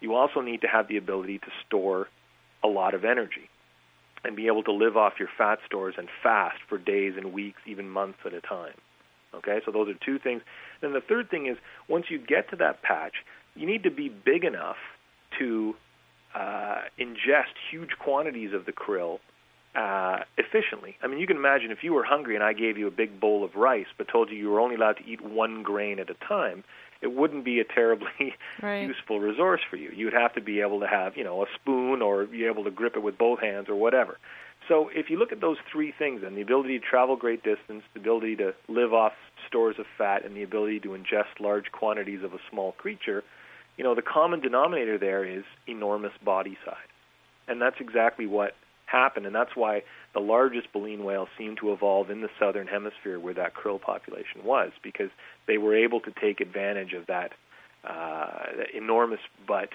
[0.00, 2.08] you also need to have the ability to store
[2.62, 3.48] a lot of energy.
[4.24, 7.60] And be able to live off your fat stores and fast for days and weeks,
[7.66, 8.74] even months at a time.
[9.34, 10.42] Okay, so those are two things.
[10.80, 11.56] Then the third thing is
[11.88, 13.14] once you get to that patch,
[13.54, 14.76] you need to be big enough
[15.38, 15.74] to
[16.34, 19.18] uh, ingest huge quantities of the krill
[19.74, 20.96] uh, efficiently.
[21.02, 23.18] I mean, you can imagine if you were hungry and I gave you a big
[23.18, 26.10] bowl of rice, but told you you were only allowed to eat one grain at
[26.10, 26.64] a time,
[27.00, 28.86] it wouldn't be a terribly right.
[28.86, 29.90] useful resource for you.
[29.94, 32.64] You would have to be able to have, you know, a spoon or be able
[32.64, 34.18] to grip it with both hands or whatever.
[34.68, 37.82] So if you look at those three things, and the ability to travel great distance,
[37.94, 39.12] the ability to live off
[39.48, 43.24] stores of fat, and the ability to ingest large quantities of a small creature,
[43.76, 46.76] you know, the common denominator there is enormous body size.
[47.48, 48.54] And that's exactly what
[48.92, 49.82] happened, and that's why
[50.14, 54.44] the largest baleen whales seem to evolve in the southern hemisphere where that krill population
[54.44, 55.10] was, because
[55.48, 57.32] they were able to take advantage of that
[57.84, 59.70] uh, enormous but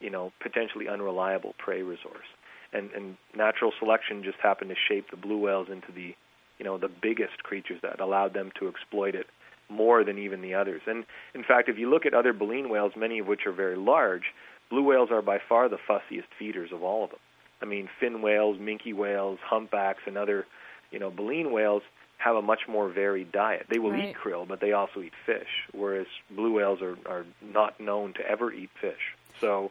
[0.00, 2.30] you know potentially unreliable prey resource.
[2.72, 6.14] And, and natural selection just happened to shape the blue whales into the
[6.58, 9.26] you know the biggest creatures that allowed them to exploit it
[9.68, 10.82] more than even the others.
[10.86, 11.04] And
[11.34, 14.24] in fact, if you look at other baleen whales, many of which are very large,
[14.68, 17.20] blue whales are by far the fussiest feeders of all of them.
[17.62, 20.46] I mean, fin whales, minke whales, humpbacks, and other,
[20.90, 21.82] you know, baleen whales
[22.18, 23.66] have a much more varied diet.
[23.70, 24.10] They will right.
[24.10, 28.20] eat krill, but they also eat fish, whereas blue whales are, are not known to
[28.28, 29.16] ever eat fish.
[29.40, 29.70] So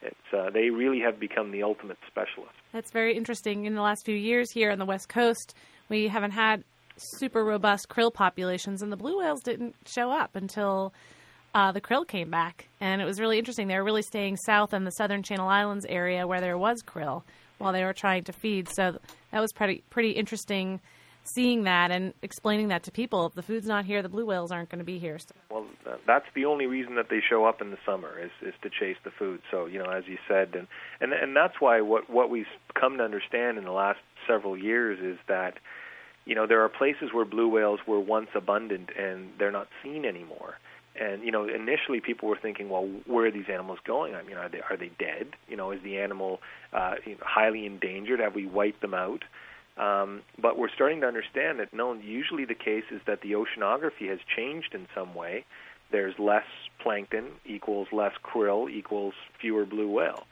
[0.00, 2.54] it's, uh, they really have become the ultimate specialist.
[2.72, 3.64] That's very interesting.
[3.64, 5.54] In the last few years here on the West Coast,
[5.88, 6.62] we haven't had
[6.96, 10.92] super robust krill populations, and the blue whales didn't show up until
[11.54, 13.68] uh, the krill came back, and it was really interesting.
[13.68, 17.22] They were really staying south in the southern Channel Islands area where there was krill
[17.58, 18.68] while they were trying to feed.
[18.68, 18.98] So
[19.32, 20.80] that was pretty pretty interesting
[21.34, 23.26] seeing that and explaining that to people.
[23.26, 25.18] If the food's not here, the blue whales aren't going to be here.
[25.18, 25.34] So.
[25.50, 25.66] Well,
[26.06, 28.96] that's the only reason that they show up in the summer is is to chase
[29.04, 29.40] the food.
[29.50, 30.66] So you know, as you said, and
[31.00, 34.98] and and that's why what what we've come to understand in the last several years
[35.00, 35.58] is that
[36.24, 40.04] you know there are places where blue whales were once abundant and they're not seen
[40.04, 40.58] anymore
[41.00, 44.14] and you know initially people were thinking well where are these animals going?
[44.14, 45.28] I mean are they are they dead?
[45.48, 46.40] You know is the animal
[46.72, 48.20] uh, highly endangered?
[48.20, 49.24] Have we wiped them out?
[49.76, 54.08] Um, but we're starting to understand that no usually the case is that the oceanography
[54.08, 55.44] has changed in some way.
[55.90, 56.46] There's less
[56.80, 60.26] plankton equals less krill equals fewer blue whales.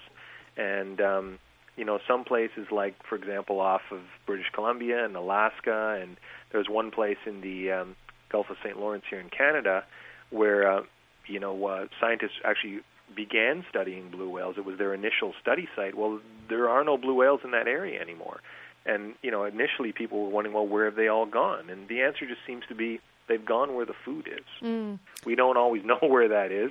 [0.57, 1.39] And um,
[1.77, 6.17] you know some places like for example off of british columbia and alaska and
[6.51, 7.97] there's one place in the um,
[8.31, 9.85] gulf of st lawrence here in canada
[10.31, 10.83] where uh,
[11.27, 12.81] you know uh, scientists actually
[13.15, 14.57] began studying blue whales.
[14.59, 15.95] It was their initial study site.
[15.95, 18.41] Well, there are no blue whales in that area anymore.
[18.85, 21.71] And you know, initially people were wondering, well, where have they all gone?
[21.71, 24.45] And the answer just seems to be they've gone where the food is.
[24.63, 24.99] Mm.
[25.25, 26.71] We don't always know where that is,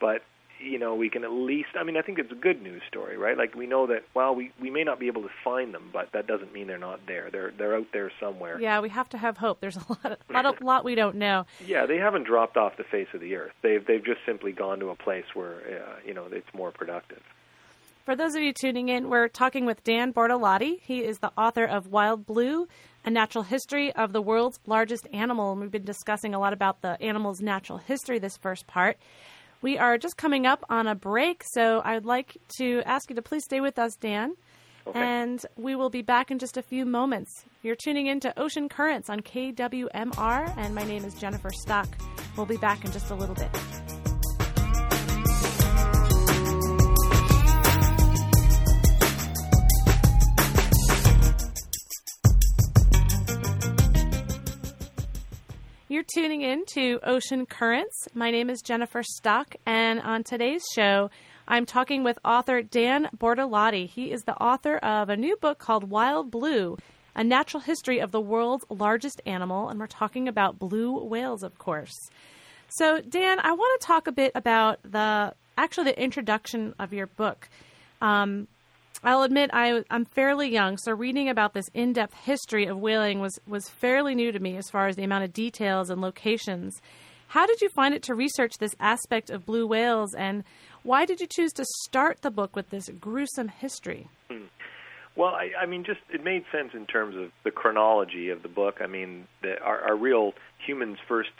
[0.00, 0.22] but
[0.64, 1.70] you know, we can at least.
[1.78, 3.36] I mean, I think it's a good news story, right?
[3.36, 4.04] Like we know that.
[4.14, 6.78] Well, we we may not be able to find them, but that doesn't mean they're
[6.78, 7.30] not there.
[7.30, 8.60] They're they're out there somewhere.
[8.60, 9.60] Yeah, we have to have hope.
[9.60, 11.46] There's a lot, a lot, lot we don't know.
[11.66, 13.52] Yeah, they haven't dropped off the face of the earth.
[13.62, 17.20] They've they've just simply gone to a place where uh, you know it's more productive.
[18.04, 20.78] For those of you tuning in, we're talking with Dan Bortolotti.
[20.82, 22.68] He is the author of Wild Blue,
[23.02, 25.52] a natural history of the world's largest animal.
[25.52, 28.98] And we've been discussing a lot about the animal's natural history this first part.
[29.64, 33.22] We are just coming up on a break, so I'd like to ask you to
[33.22, 34.34] please stay with us, Dan.
[34.86, 35.00] Okay.
[35.00, 37.46] And we will be back in just a few moments.
[37.62, 41.88] You're tuning in to Ocean Currents on KWMR, and my name is Jennifer Stock.
[42.36, 43.48] We'll be back in just a little bit.
[55.94, 58.08] You're tuning in to Ocean Currents.
[58.14, 61.08] My name is Jennifer Stock, and on today's show,
[61.46, 63.88] I'm talking with author Dan Bortolotti.
[63.88, 66.76] He is the author of a new book called Wild Blue,
[67.14, 71.58] a natural history of the world's largest animal, and we're talking about blue whales, of
[71.58, 71.94] course.
[72.70, 77.06] So, Dan, I want to talk a bit about the actually the introduction of your
[77.06, 77.48] book.
[78.02, 78.48] Um,
[79.04, 83.38] I'll admit I, am fairly young, so reading about this in-depth history of whaling was
[83.46, 86.80] was fairly new to me as far as the amount of details and locations.
[87.28, 90.42] How did you find it to research this aspect of blue whales, and
[90.84, 94.08] why did you choose to start the book with this gruesome history?
[94.30, 94.44] Hmm.
[95.16, 98.48] Well, I, I mean, just it made sense in terms of the chronology of the
[98.48, 98.76] book.
[98.80, 100.32] I mean, the, our, our real
[100.66, 101.30] humans' first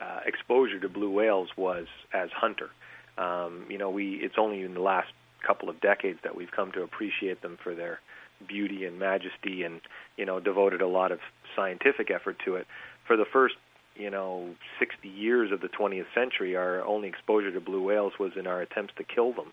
[0.00, 2.70] uh, exposure to blue whales was as hunter.
[3.18, 5.12] Um, you know, we it's only in the last
[5.46, 8.00] couple of decades that we've come to appreciate them for their
[8.48, 9.80] beauty and majesty and
[10.16, 11.18] you know devoted a lot of
[11.54, 12.66] scientific effort to it
[13.06, 13.56] for the first
[13.96, 18.32] you know 60 years of the 20th century our only exposure to blue whales was
[18.38, 19.52] in our attempts to kill them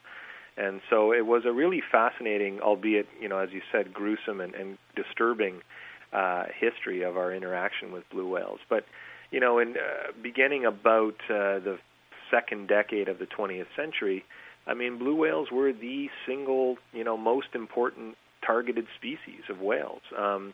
[0.57, 4.55] And so it was a really fascinating, albeit you know, as you said, gruesome and,
[4.55, 5.61] and disturbing
[6.11, 8.59] uh, history of our interaction with blue whales.
[8.67, 8.85] But
[9.31, 11.77] you know, in uh, beginning about uh, the
[12.31, 14.25] second decade of the 20th century,
[14.67, 20.01] I mean, blue whales were the single, you know, most important targeted species of whales.
[20.17, 20.53] Um,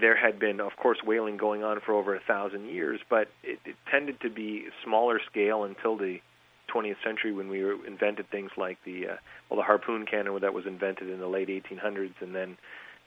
[0.00, 3.58] there had been, of course, whaling going on for over a thousand years, but it,
[3.64, 6.20] it tended to be smaller scale until the
[6.74, 9.16] 20th century when we invented things like the uh,
[9.48, 12.58] well, the harpoon cannon that was invented in the late 1800s, and then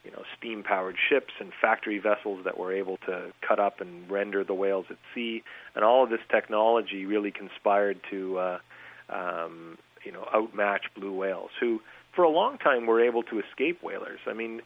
[0.04, 4.44] you know steam-powered ships and factory vessels that were able to cut up and render
[4.44, 5.44] the whales at sea,
[5.76, 8.58] and all of this technology really conspired to uh,
[9.10, 11.82] um, you know outmatch blue whales, who
[12.16, 14.20] for a long time were able to escape whalers.
[14.28, 14.62] I mean,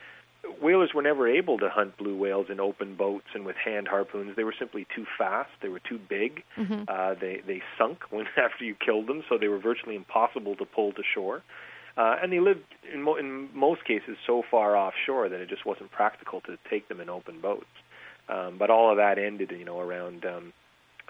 [0.62, 4.36] whalers were never able to hunt blue whales in open boats and with hand harpoons.
[4.36, 5.52] They were simply too fast.
[5.62, 6.44] They were too big.
[6.58, 6.84] Mm-hmm.
[6.88, 10.66] Uh, they they sunk when after you killed them, so they were virtually impossible to
[10.66, 11.44] pull to shore.
[11.98, 15.66] Uh, and they lived in, mo- in most cases so far offshore that it just
[15.66, 17.66] wasn't practical to take them in open boats.
[18.28, 20.52] Um, but all of that ended, you know, around um,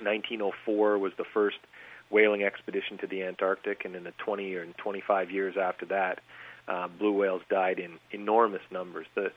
[0.01, 1.57] 1904 was the first
[2.09, 6.19] whaling expedition to the Antarctic, and in the 20 or 25 years after that,
[6.67, 9.07] uh, blue whales died in enormous numbers.
[9.15, 9.31] The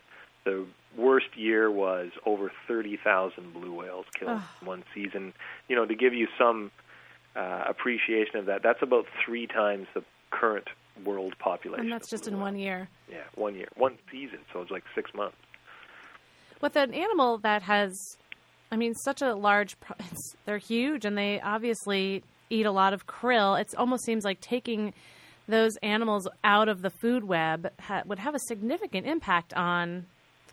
[0.45, 4.51] the worst year was over 30,000 blue whales killed oh.
[4.61, 5.35] in one season.
[5.69, 6.71] You know, to give you some
[7.37, 10.69] uh, appreciation of that, that's about three times the current
[11.05, 11.85] world population.
[11.85, 12.43] And that's just in whales.
[12.43, 12.89] one year.
[13.11, 14.39] Yeah, one year, one season.
[14.53, 15.37] So it's like six months.
[16.61, 18.17] With an animal that has,
[18.73, 19.77] I mean, such a large,
[20.47, 23.61] they're huge, and they obviously eat a lot of krill.
[23.61, 24.95] It almost seems like taking
[25.49, 30.07] those animals out of the food web ha- would have a significant impact on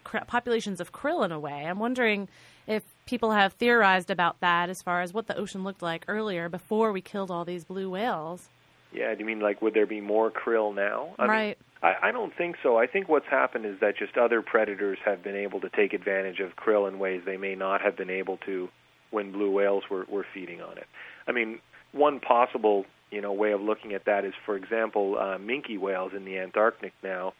[0.03, 1.65] cr- populations of krill in a way.
[1.65, 2.29] I'm wondering
[2.65, 6.49] if people have theorized about that as far as what the ocean looked like earlier
[6.49, 8.49] before we killed all these blue whales.
[8.93, 11.15] Yeah, do you mean like would there be more krill now?
[11.19, 11.57] I right.
[11.83, 12.77] Mean, I, I don't think so.
[12.77, 16.39] I think what's happened is that just other predators have been able to take advantage
[16.39, 18.69] of krill in ways they may not have been able to
[19.11, 20.87] when blue whales were, were feeding on it.
[21.27, 21.59] I mean,
[21.95, 26.11] one possible you know way of looking at that is, for example, uh, minke whales
[26.15, 27.33] in the Antarctic now.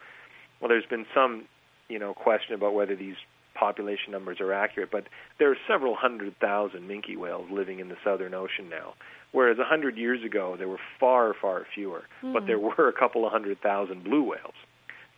[0.60, 1.46] Well, there's been some
[1.90, 3.16] you know question about whether these
[3.54, 5.06] population numbers are accurate, but
[5.40, 8.94] there are several hundred thousand minke whales living in the Southern Ocean now.
[9.32, 12.34] Whereas a hundred years ago, there were far, far fewer, mm.
[12.34, 14.56] but there were a couple of hundred thousand blue whales.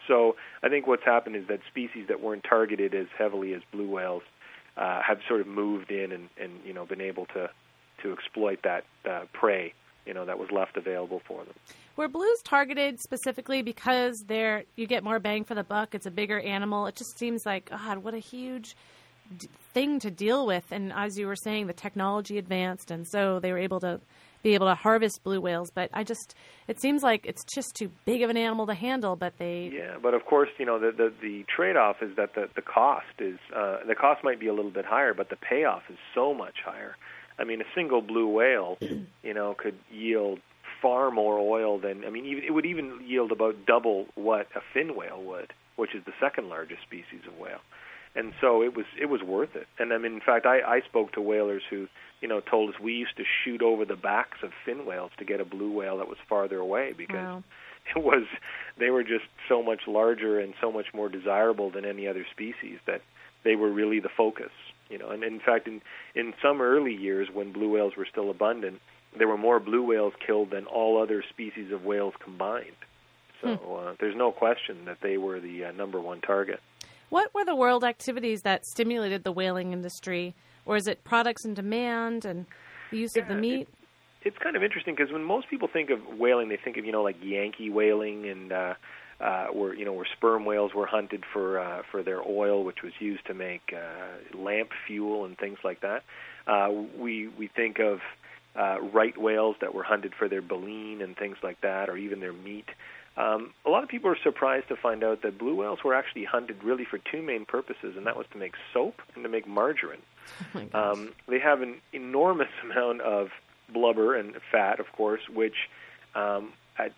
[0.07, 3.89] So I think what's happened is that species that weren't targeted as heavily as blue
[3.89, 4.23] whales
[4.77, 7.49] uh, have sort of moved in and, and you know been able to
[8.03, 9.73] to exploit that uh, prey
[10.07, 11.53] you know that was left available for them.
[11.97, 15.93] Were blues targeted specifically because they're you get more bang for the buck?
[15.93, 16.87] It's a bigger animal.
[16.87, 18.75] It just seems like God, what a huge
[19.37, 20.65] d- thing to deal with.
[20.71, 23.99] And as you were saying, the technology advanced, and so they were able to
[24.43, 25.71] be able to harvest blue whales.
[25.71, 26.35] But I just
[26.67, 29.17] it seems like it's just too big of an animal to handle.
[29.17, 32.33] But they yeah, but of course you know the the, the trade off is that
[32.35, 35.35] the the cost is uh, the cost might be a little bit higher, but the
[35.35, 36.95] payoff is so much higher.
[37.39, 38.77] I mean, a single blue whale,
[39.23, 40.39] you know, could yield
[40.81, 44.61] far more oil than I mean, even it would even yield about double what a
[44.73, 47.61] fin whale would, which is the second largest species of whale.
[48.15, 49.67] And so it was it was worth it.
[49.79, 51.87] And I mean, in fact, I, I spoke to whalers who,
[52.21, 55.25] you know, told us we used to shoot over the backs of fin whales to
[55.25, 57.43] get a blue whale that was farther away because wow.
[57.95, 58.23] it was
[58.79, 62.79] they were just so much larger and so much more desirable than any other species
[62.87, 63.01] that
[63.43, 64.51] they were really the focus
[64.89, 65.81] you know, and in fact, in
[66.15, 68.79] in some early years when blue whales were still abundant,
[69.17, 72.75] there were more blue whales killed than all other species of whales combined.
[73.41, 73.87] So hmm.
[73.87, 76.59] uh, there's no question that they were the uh, number one target.
[77.09, 81.53] What were the world activities that stimulated the whaling industry, or is it products in
[81.53, 82.45] demand and
[82.91, 83.61] the use yeah, of the meat?
[83.61, 83.69] It,
[84.23, 86.91] it's kind of interesting because when most people think of whaling, they think of you
[86.91, 88.73] know like Yankee whaling and uh,
[89.19, 92.83] uh, where you know where sperm whales were hunted for uh, for their oil, which
[92.83, 96.03] was used to make uh, lamp fuel and things like that.
[96.45, 97.99] Uh, we we think of
[98.55, 102.19] uh, right whales that were hunted for their baleen and things like that, or even
[102.19, 102.69] their meat.
[103.17, 106.25] Um, a lot of people are surprised to find out that blue whales were actually
[106.25, 109.47] hunted really for two main purposes, and that was to make soap and to make
[109.47, 110.01] margarine.
[110.53, 113.29] Oh um, they have an enormous amount of
[113.69, 115.55] blubber and fat, of course, which
[116.13, 116.93] um, at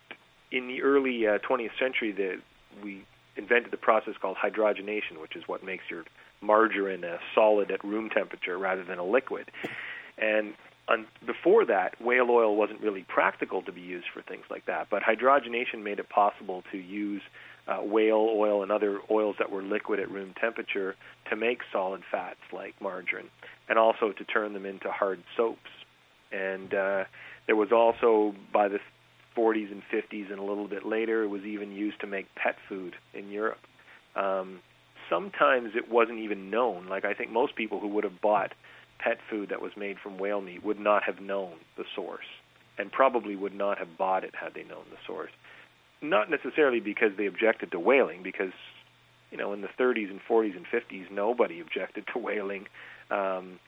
[0.52, 2.36] in the early uh, 20th century, the,
[2.82, 3.04] we
[3.36, 6.04] invented the process called hydrogenation, which is what makes your
[6.40, 9.50] margarine a solid at room temperature rather than a liquid.
[10.18, 10.54] And
[10.88, 14.88] on, before that, whale oil wasn't really practical to be used for things like that.
[14.90, 17.22] But hydrogenation made it possible to use
[17.68, 20.96] uh, whale oil and other oils that were liquid at room temperature
[21.28, 23.28] to make solid fats like margarine,
[23.68, 25.70] and also to turn them into hard soaps.
[26.32, 27.04] And uh,
[27.46, 28.78] there was also, by the
[29.40, 32.56] 40s and 50s, and a little bit later, it was even used to make pet
[32.68, 33.60] food in Europe.
[34.14, 34.60] Um,
[35.08, 36.86] sometimes it wasn't even known.
[36.88, 38.52] Like I think most people who would have bought
[38.98, 42.26] pet food that was made from whale meat would not have known the source,
[42.78, 45.30] and probably would not have bought it had they known the source.
[46.02, 48.52] Not necessarily because they objected to whaling, because
[49.30, 52.66] you know in the 30s and 40s and 50s nobody objected to whaling.
[53.10, 53.58] Um,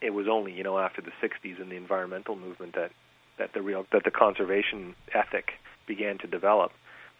[0.00, 2.92] it was only you know after the 60s and the environmental movement that
[3.38, 5.52] that the real that the conservation ethic
[5.86, 6.72] began to develop.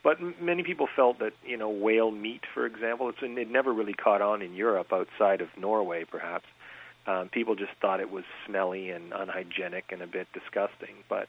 [0.03, 3.73] But m- many people felt that you know whale meat, for example, it's it never
[3.73, 6.47] really caught on in Europe outside of Norway, perhaps.
[7.05, 11.29] Um, people just thought it was smelly and unhygienic and a bit disgusting, but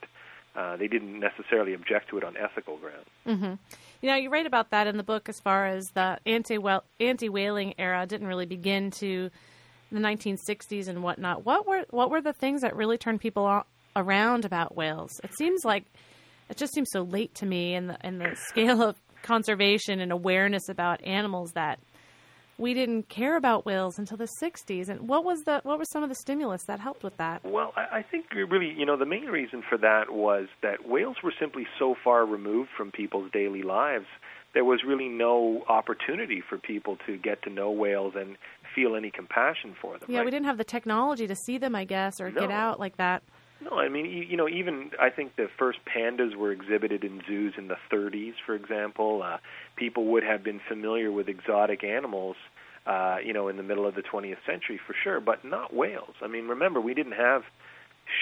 [0.55, 3.09] uh, they didn't necessarily object to it on ethical grounds.
[3.25, 3.53] Mm-hmm.
[4.01, 7.73] You know, you write about that in the book as far as the anti whaling
[7.79, 9.31] era didn't really begin to
[9.91, 11.45] the 1960s and whatnot.
[11.45, 13.45] What were what were the things that really turned people
[13.95, 15.11] around about whales?
[15.23, 15.85] It seems like
[16.49, 20.11] it just seems so late to me in the in the scale of conservation and
[20.11, 21.79] awareness about animals that
[22.57, 24.89] we didn't care about whales until the 60s.
[24.89, 27.43] And what was the what were some of the stimulus that helped with that?
[27.43, 31.17] Well, I, I think really, you know, the main reason for that was that whales
[31.23, 34.05] were simply so far removed from people's daily lives.
[34.53, 38.37] There was really no opportunity for people to get to know whales and
[38.75, 40.07] feel any compassion for them.
[40.09, 40.25] Yeah, right?
[40.25, 42.41] we didn't have the technology to see them, I guess, or no.
[42.41, 43.23] get out like that.
[43.63, 47.53] No, I mean, you know, even I think the first pandas were exhibited in zoos
[47.57, 49.21] in the 30s, for example.
[49.23, 49.37] Uh,
[49.75, 52.35] people would have been familiar with exotic animals,
[52.85, 56.15] uh, you know, in the middle of the 20th century for sure, but not whales.
[56.21, 57.43] I mean, remember, we didn't have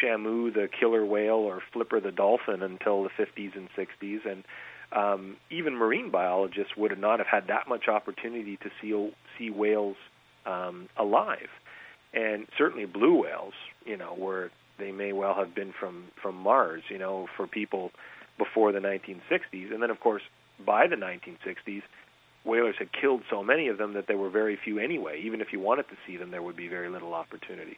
[0.01, 4.43] Shamu, the killer whale, or Flipper the dolphin until the 50s and 60s, and
[4.91, 9.95] um, even marine biologists would not have had that much opportunity to see see whales
[10.45, 11.49] um, alive,
[12.13, 13.53] and certainly blue whales,
[13.85, 14.51] you know, were
[14.82, 17.91] they may well have been from from Mars, you know, for people
[18.38, 20.23] before the 1960s, and then of course
[20.65, 21.82] by the 1960s,
[22.43, 25.21] whalers had killed so many of them that there were very few anyway.
[25.23, 27.77] Even if you wanted to see them, there would be very little opportunity.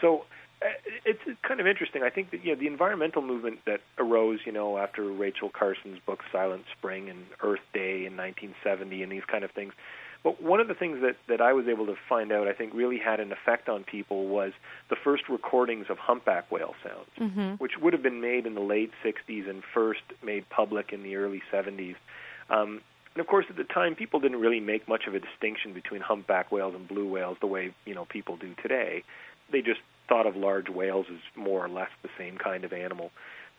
[0.00, 0.24] So
[0.62, 0.68] uh,
[1.04, 2.02] it's kind of interesting.
[2.02, 5.98] I think that you know, the environmental movement that arose, you know, after Rachel Carson's
[6.06, 9.72] book Silent Spring and Earth Day in 1970 and these kind of things
[10.22, 12.74] but one of the things that, that I was able to find out, I think,
[12.74, 14.52] really had an effect on people was
[14.88, 17.54] the first recordings of humpback whale sounds, mm-hmm.
[17.54, 21.16] which would have been made in the late 60s and first made public in the
[21.16, 21.96] early 70s.
[22.50, 22.82] Um,
[23.14, 26.00] and of course, at the time, people didn't really make much of a distinction between
[26.00, 29.04] humpback whales and blue whales the way you know people do today.
[29.50, 33.10] They just thought of large whales as more or less the same kind of animal.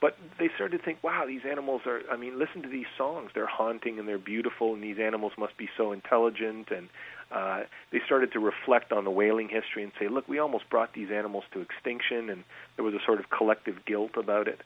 [0.03, 3.31] But they started to think, wow, these animals are, I mean, listen to these songs.
[3.33, 6.71] They're haunting and they're beautiful, and these animals must be so intelligent.
[6.71, 6.89] And
[7.31, 10.93] uh, they started to reflect on the whaling history and say, look, we almost brought
[10.93, 12.43] these animals to extinction, and
[12.75, 14.59] there was a sort of collective guilt about it.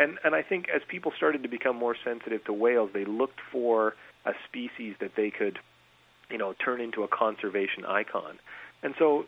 [0.00, 3.38] And, and I think as people started to become more sensitive to whales, they looked
[3.52, 3.94] for
[4.26, 5.60] a species that they could,
[6.28, 8.40] you know, turn into a conservation icon.
[8.82, 9.26] And so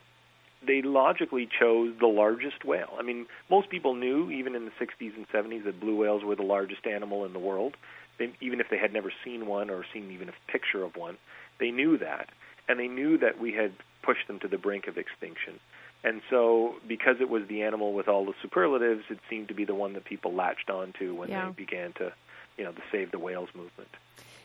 [0.65, 2.93] they logically chose the largest whale.
[2.97, 6.35] I mean, most people knew, even in the 60s and 70s, that blue whales were
[6.35, 7.75] the largest animal in the world.
[8.17, 11.17] They, even if they had never seen one or seen even a picture of one,
[11.59, 12.29] they knew that,
[12.67, 15.59] and they knew that we had pushed them to the brink of extinction.
[16.03, 19.65] And so, because it was the animal with all the superlatives, it seemed to be
[19.65, 21.47] the one that people latched onto when yeah.
[21.47, 22.13] they began to,
[22.57, 23.89] you know, the Save the Whales movement.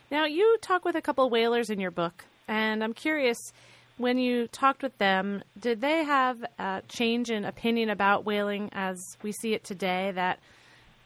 [0.09, 3.53] Now, you talk with a couple of whalers in your book, and I'm curious
[4.01, 8.99] when you talked with them, did they have a change in opinion about whaling as
[9.21, 10.11] we see it today?
[10.11, 10.39] That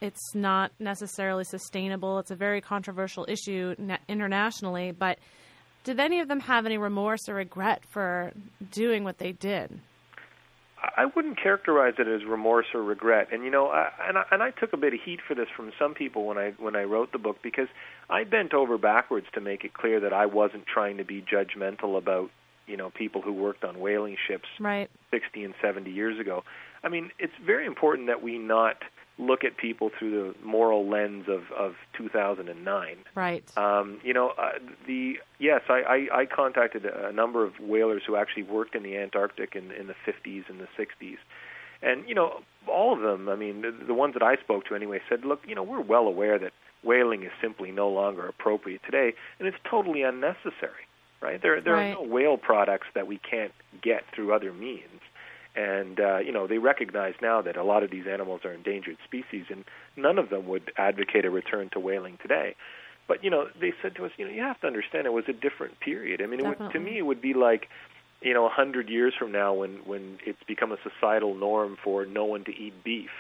[0.02, 2.20] it's not necessarily sustainable.
[2.20, 3.76] It's a very controversial issue
[4.08, 4.92] internationally.
[4.92, 5.20] But
[5.84, 8.32] did any of them have any remorse or regret for
[8.72, 9.80] doing what they did?
[10.98, 13.30] I wouldn't characterize it as remorse or regret.
[13.32, 15.48] And you know, I, and I, and I took a bit of heat for this
[15.56, 17.68] from some people when I when I wrote the book because
[18.10, 21.98] I bent over backwards to make it clear that I wasn't trying to be judgmental
[21.98, 22.30] about
[22.68, 24.90] you know people who worked on whaling ships right.
[25.12, 26.44] 60 and 70 years ago.
[26.84, 28.84] I mean, it's very important that we not
[29.18, 32.98] look at people through the moral lens of of 2009.
[33.16, 33.58] Right.
[33.58, 34.52] Um, you know, uh,
[34.88, 38.98] the yes, I, I I contacted a number of whalers who actually worked in the
[38.98, 41.18] Antarctic in in the 50s and the 60s.
[41.82, 44.76] And you know, all of them, I mean, the, the ones that I spoke to
[44.76, 46.52] anyway said, "Look, you know, we're well aware that
[46.84, 50.88] whaling is simply no longer appropriate today, and it's totally unnecessary."
[51.22, 51.42] Right?
[51.42, 51.98] There there right.
[51.98, 55.02] are no whale products that we can't get through other means.
[55.56, 58.98] And uh, you know they recognize now that a lot of these animals are endangered
[59.06, 59.64] species, and
[59.96, 62.56] none of them would advocate a return to whaling today.
[63.08, 65.30] But you know they said to us, you know, you have to understand it was
[65.30, 66.22] a different period.
[66.22, 67.70] I mean, it would, to me, it would be like
[68.22, 72.06] you know a hundred years from now when when it's become a societal norm for
[72.06, 73.12] no one to eat beef,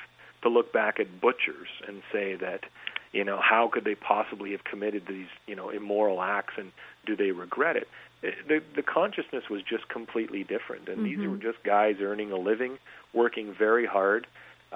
[0.41, 2.65] to look back at butchers and say that
[3.13, 6.73] You know, how could they possibly have committed these, you know, immoral acts, and
[7.05, 7.87] do they regret it?
[8.21, 11.21] The the consciousness was just completely different, and mm-hmm.
[11.21, 12.77] these were just guys earning a living,
[13.13, 14.25] working very hard,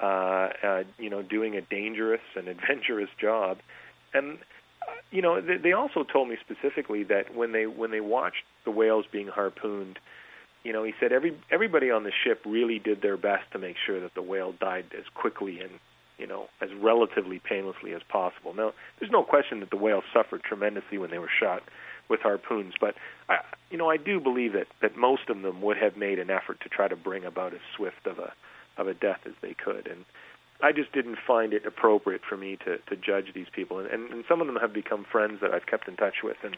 [0.01, 3.57] uh, uh, you know, doing a dangerous and adventurous job,
[4.13, 4.37] and
[4.81, 8.43] uh, you know, they, they also told me specifically that when they when they watched
[8.65, 9.99] the whales being harpooned,
[10.63, 13.75] you know, he said every everybody on the ship really did their best to make
[13.85, 15.71] sure that the whale died as quickly and
[16.17, 18.53] you know as relatively painlessly as possible.
[18.53, 21.63] Now, there's no question that the whales suffered tremendously when they were shot
[22.09, 22.95] with harpoons, but
[23.27, 23.37] I,
[23.69, 26.59] you know, I do believe that that most of them would have made an effort
[26.61, 28.33] to try to bring about as swift of a
[28.77, 30.05] of a death as they could, and
[30.61, 34.11] I just didn't find it appropriate for me to to judge these people, and, and
[34.11, 36.57] and some of them have become friends that I've kept in touch with, and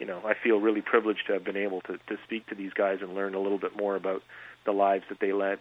[0.00, 2.72] you know I feel really privileged to have been able to to speak to these
[2.72, 4.22] guys and learn a little bit more about
[4.64, 5.60] the lives that they led.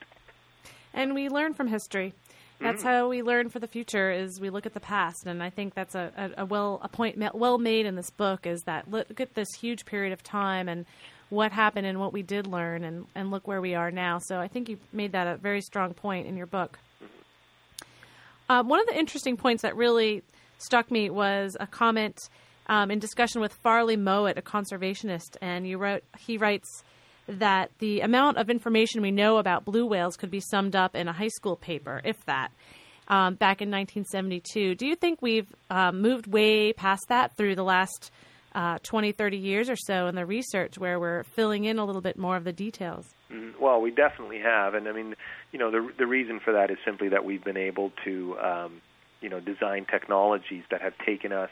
[0.94, 2.14] And we learn from history.
[2.60, 2.88] That's mm-hmm.
[2.88, 4.12] how we learn for the future.
[4.12, 6.90] Is we look at the past, and I think that's a, a, a well a
[6.90, 8.46] point well made in this book.
[8.48, 10.86] Is that look at this huge period of time and
[11.30, 14.20] what happened and what we did learn, and and look where we are now.
[14.20, 16.80] So I think you made that a very strong point in your book.
[18.48, 20.24] Um, one of the interesting points that really
[20.60, 22.30] struck me was a comment
[22.68, 26.84] um, in discussion with Farley Mowat, a conservationist, and you wrote he writes
[27.28, 31.08] that the amount of information we know about blue whales could be summed up in
[31.08, 32.50] a high school paper, if that.
[33.08, 34.74] Um, back in 1972.
[34.74, 38.10] Do you think we've um, moved way past that through the last
[38.56, 42.02] uh, 20, 30 years or so in the research where we're filling in a little
[42.02, 43.14] bit more of the details?
[43.32, 43.62] Mm-hmm.
[43.62, 45.16] Well, we definitely have, and I mean,
[45.52, 48.82] you know, the the reason for that is simply that we've been able to, um,
[49.22, 51.50] you know, design technologies that have taken us.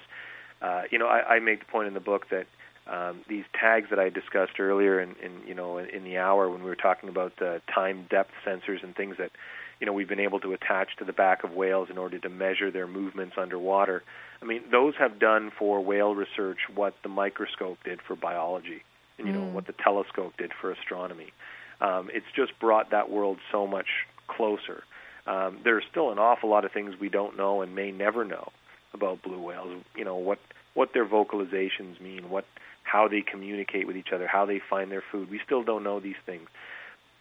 [0.61, 2.45] Uh, you know, I, I make the point in the book that
[2.88, 6.49] um, these tags that I discussed earlier, in, in you know, in, in the hour
[6.49, 9.31] when we were talking about uh, time depth sensors and things that,
[9.79, 12.29] you know, we've been able to attach to the back of whales in order to
[12.29, 14.03] measure their movements underwater.
[14.41, 18.84] I mean, those have done for whale research what the microscope did for biology,
[19.17, 19.38] and you mm.
[19.38, 21.31] know what the telescope did for astronomy.
[21.79, 23.88] Um, it's just brought that world so much
[24.27, 24.84] closer.
[25.25, 28.51] Um, there's still an awful lot of things we don't know and may never know
[28.93, 29.81] about blue whales.
[29.95, 30.39] You know what
[30.73, 32.45] what their vocalizations mean, what
[32.84, 35.29] how they communicate with each other, how they find their food.
[35.29, 36.47] We still don't know these things.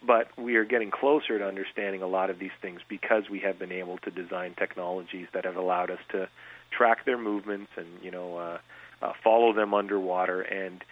[0.05, 3.57] But we are getting closer to understanding a lot of these things because we have
[3.57, 6.27] been able to design technologies that have allowed us to
[6.71, 8.57] track their movements and you know uh,
[9.01, 10.83] uh, follow them underwater and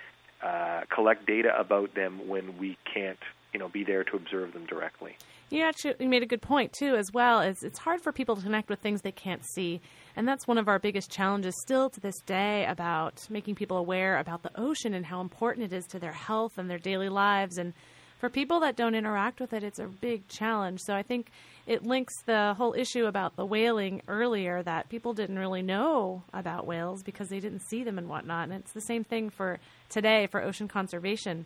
[0.42, 3.20] uh, collect data about them when we can't
[3.54, 5.18] you know be there to observe them directly.
[5.50, 7.42] You actually you made a good point too, as well.
[7.42, 9.82] It's hard for people to connect with things they can't see,
[10.16, 14.18] and that's one of our biggest challenges still to this day about making people aware
[14.18, 17.58] about the ocean and how important it is to their health and their daily lives.
[17.58, 17.74] And
[18.20, 20.82] for people that don't interact with it, it's a big challenge.
[20.82, 21.32] So I think
[21.66, 26.68] it links the whole issue about the whaling earlier that people didn't really know about
[26.68, 28.50] whales because they didn't see them and whatnot.
[28.50, 29.60] And it's the same thing for
[29.90, 31.46] today for ocean conservation.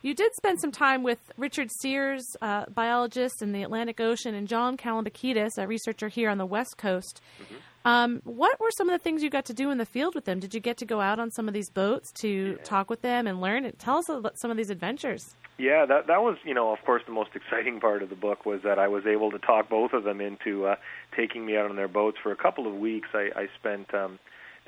[0.00, 4.46] You did spend some time with Richard Sears, uh, biologist in the Atlantic Ocean, and
[4.46, 7.20] John Calambokidis, a researcher here on the West Coast.
[7.42, 7.54] Mm-hmm.
[7.84, 10.24] Um, what were some of the things you got to do in the field with
[10.24, 10.40] them?
[10.40, 12.64] Did you get to go out on some of these boats to yeah.
[12.64, 13.70] talk with them and learn?
[13.78, 15.34] Tell us about some of these adventures.
[15.58, 18.46] Yeah, that that was, you know, of course, the most exciting part of the book
[18.46, 20.76] was that I was able to talk both of them into uh,
[21.16, 23.08] taking me out on their boats for a couple of weeks.
[23.14, 24.18] I, I spent um,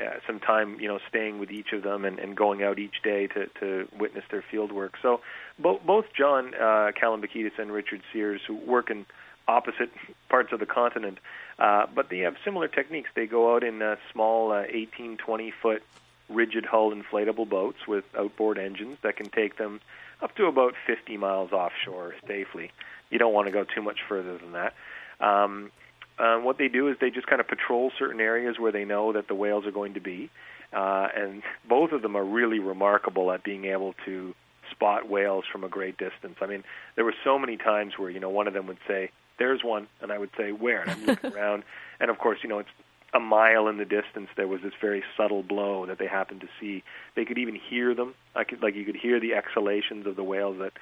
[0.01, 3.03] uh, some time, you know, staying with each of them and, and going out each
[3.03, 4.95] day to, to witness their field work.
[5.03, 5.21] So
[5.59, 9.05] both both John uh, Calambokidis and Richard Sears, who work in
[9.49, 9.91] opposite
[10.29, 11.19] parts of the continent,
[11.59, 13.11] uh, but they have similar techniques.
[13.15, 15.83] They go out in uh, small uh, 18, 20 foot
[16.29, 19.81] rigid hull inflatable boats with outboard engines that can take them
[20.23, 22.71] up to about 50 miles offshore safely.
[23.11, 24.75] You don't want to go too much further than that.
[25.21, 25.73] Um,
[26.19, 29.13] um, what they do is they just kind of patrol certain areas where they know
[29.15, 30.31] that the whales are going to be,
[30.73, 34.35] uh, and both of them are really remarkable at being able to
[34.71, 36.37] spot whales from a great distance.
[36.41, 36.63] I mean,
[36.95, 39.11] there were so many times where you know one of them would say,
[39.41, 41.65] "There's one," and I would say, "Where?" And I'm looking around,
[41.99, 42.69] and of course, you know, it's
[43.13, 44.29] a mile in the distance.
[44.37, 46.85] There was this very subtle blow that they happened to see.
[47.17, 48.15] They could even hear them.
[48.37, 50.75] I could like you could hear the exhalations of the whales that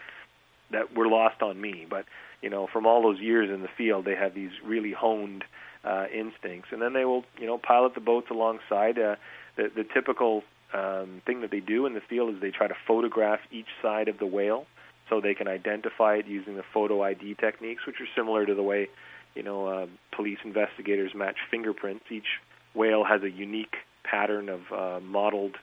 [0.71, 2.05] that were lost on me, but
[2.43, 5.45] you know, from all those years in the field, they have these really honed
[5.85, 8.99] uh, instincts, and then they will, you know, pilot the boats alongside.
[8.99, 9.17] Uh,
[9.57, 12.77] the, the typical um, thing that they do in the field is they try to
[12.87, 14.67] photograph each side of the whale
[15.09, 18.63] so they can identify it using the photo ID techniques, which are similar to the
[18.63, 18.89] way,
[19.35, 22.05] you know, uh, police investigators match fingerprints.
[22.11, 22.41] Each
[22.75, 25.57] whale has a unique pattern of uh, mottled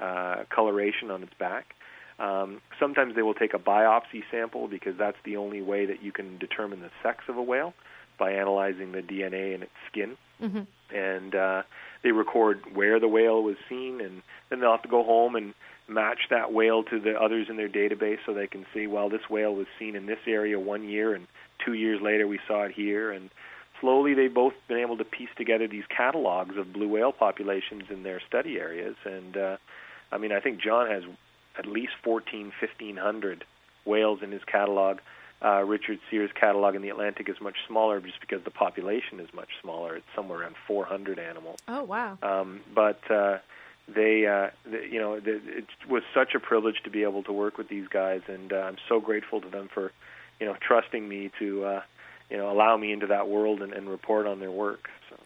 [0.00, 1.74] uh, coloration on its back.
[2.18, 6.12] Um, sometimes they will take a biopsy sample because that's the only way that you
[6.12, 7.74] can determine the sex of a whale.
[8.18, 10.62] by analyzing the DNA in its skin, mm-hmm.
[10.96, 11.62] and uh,
[12.02, 15.52] they record where the whale was seen, and then they'll have to go home and
[15.88, 19.30] match that whale to the others in their database so they can see well this
[19.30, 21.26] whale was seen in this area one year and
[21.64, 23.30] two years later we saw it here and
[23.80, 28.02] slowly they've both been able to piece together these catalogs of blue whale populations in
[28.02, 29.56] their study areas and uh,
[30.10, 31.04] I mean I think John has
[31.56, 33.44] at least 14 1500
[33.84, 34.98] whales in his catalog
[35.44, 39.28] uh, Richard Sears' catalog in the Atlantic is much smaller just because the population is
[39.34, 39.96] much smaller.
[39.96, 41.58] It's somewhere around 400 animals.
[41.68, 42.16] Oh wow!
[42.22, 43.38] Um, but uh,
[43.92, 47.32] they, uh, they, you know, they, it was such a privilege to be able to
[47.32, 49.92] work with these guys, and uh, I'm so grateful to them for,
[50.40, 51.80] you know, trusting me to, uh,
[52.30, 54.88] you know, allow me into that world and, and report on their work.
[55.08, 55.16] So.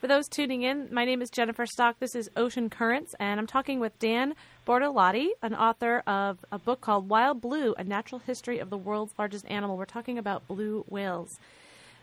[0.00, 2.00] For those tuning in, my name is Jennifer Stock.
[2.00, 4.34] This is Ocean Currents, and I'm talking with Dan
[4.66, 9.14] Bortolotti, an author of a book called Wild Blue: A Natural History of the World's
[9.16, 9.76] Largest Animal.
[9.76, 11.38] We're talking about blue whales.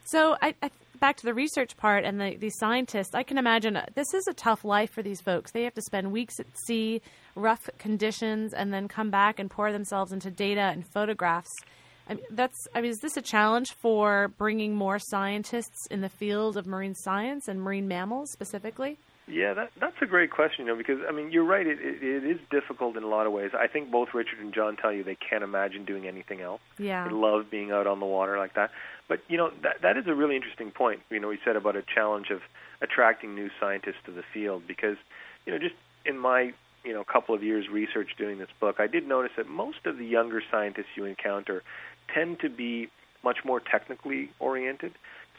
[0.05, 3.15] So, I, I, back to the research part and the, the scientists.
[3.15, 5.51] I can imagine uh, this is a tough life for these folks.
[5.51, 7.01] They have to spend weeks at sea,
[7.35, 11.51] rough conditions, and then come back and pour themselves into data and photographs.
[12.07, 12.67] I mean, that's.
[12.73, 16.95] I mean, is this a challenge for bringing more scientists in the field of marine
[16.95, 18.97] science and marine mammals specifically?
[19.29, 21.65] Yeah, that, that's a great question, you know, because I mean, you're right.
[21.65, 23.51] It, it, it is difficult in a lot of ways.
[23.53, 26.61] I think both Richard and John tell you they can't imagine doing anything else.
[26.77, 28.71] Yeah, they love being out on the water like that.
[29.07, 31.01] But you know, that that is a really interesting point.
[31.09, 32.41] You know, we said about a challenge of
[32.81, 34.97] attracting new scientists to the field because,
[35.45, 35.75] you know, just
[36.05, 36.53] in my
[36.83, 39.97] you know couple of years research doing this book, I did notice that most of
[39.97, 41.61] the younger scientists you encounter
[42.13, 42.89] tend to be
[43.23, 44.93] much more technically oriented.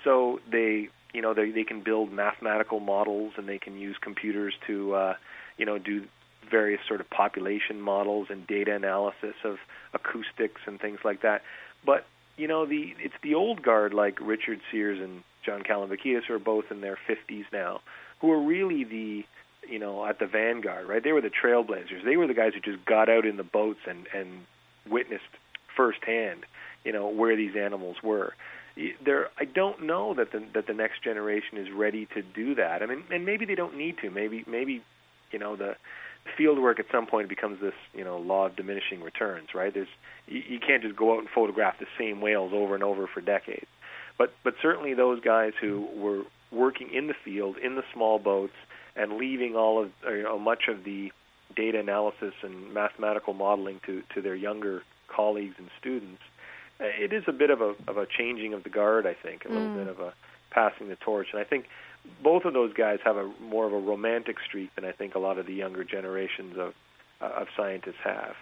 [0.04, 4.54] So they you know they they can build mathematical models and they can use computers
[4.66, 5.14] to uh,
[5.56, 6.04] you know do
[6.50, 9.58] various sort of population models and data analysis of
[9.94, 11.42] acoustics and things like that.
[11.84, 12.06] But
[12.36, 16.38] you know the it's the old guard like Richard Sears and John Calambokidis who are
[16.38, 17.80] both in their 50s now,
[18.20, 19.24] who are really the
[19.68, 21.02] you know at the vanguard, right?
[21.02, 22.04] They were the trailblazers.
[22.04, 24.46] They were the guys who just got out in the boats and and
[24.88, 25.24] witnessed
[25.76, 26.44] firsthand,
[26.84, 28.34] you know, where these animals were
[29.04, 32.82] there I don't know that the that the next generation is ready to do that.
[32.82, 34.10] I mean, and maybe they don't need to.
[34.10, 34.82] Maybe maybe
[35.30, 35.76] you know the
[36.36, 39.72] field work at some point becomes this you know law of diminishing returns, right?
[39.72, 39.88] There's
[40.26, 43.20] you, you can't just go out and photograph the same whales over and over for
[43.20, 43.66] decades.
[44.18, 46.22] But but certainly those guys who were
[46.52, 48.54] working in the field in the small boats
[48.96, 51.12] and leaving all of you know, much of the
[51.56, 56.22] data analysis and mathematical modeling to to their younger colleagues and students
[56.80, 59.06] it is a bit of a of a changing of the guard.
[59.06, 59.76] I think a little mm.
[59.76, 60.14] bit of a
[60.50, 61.66] passing the torch, and I think
[62.22, 65.18] both of those guys have a more of a romantic streak than I think a
[65.18, 66.74] lot of the younger generations of
[67.20, 68.34] uh, of scientists have.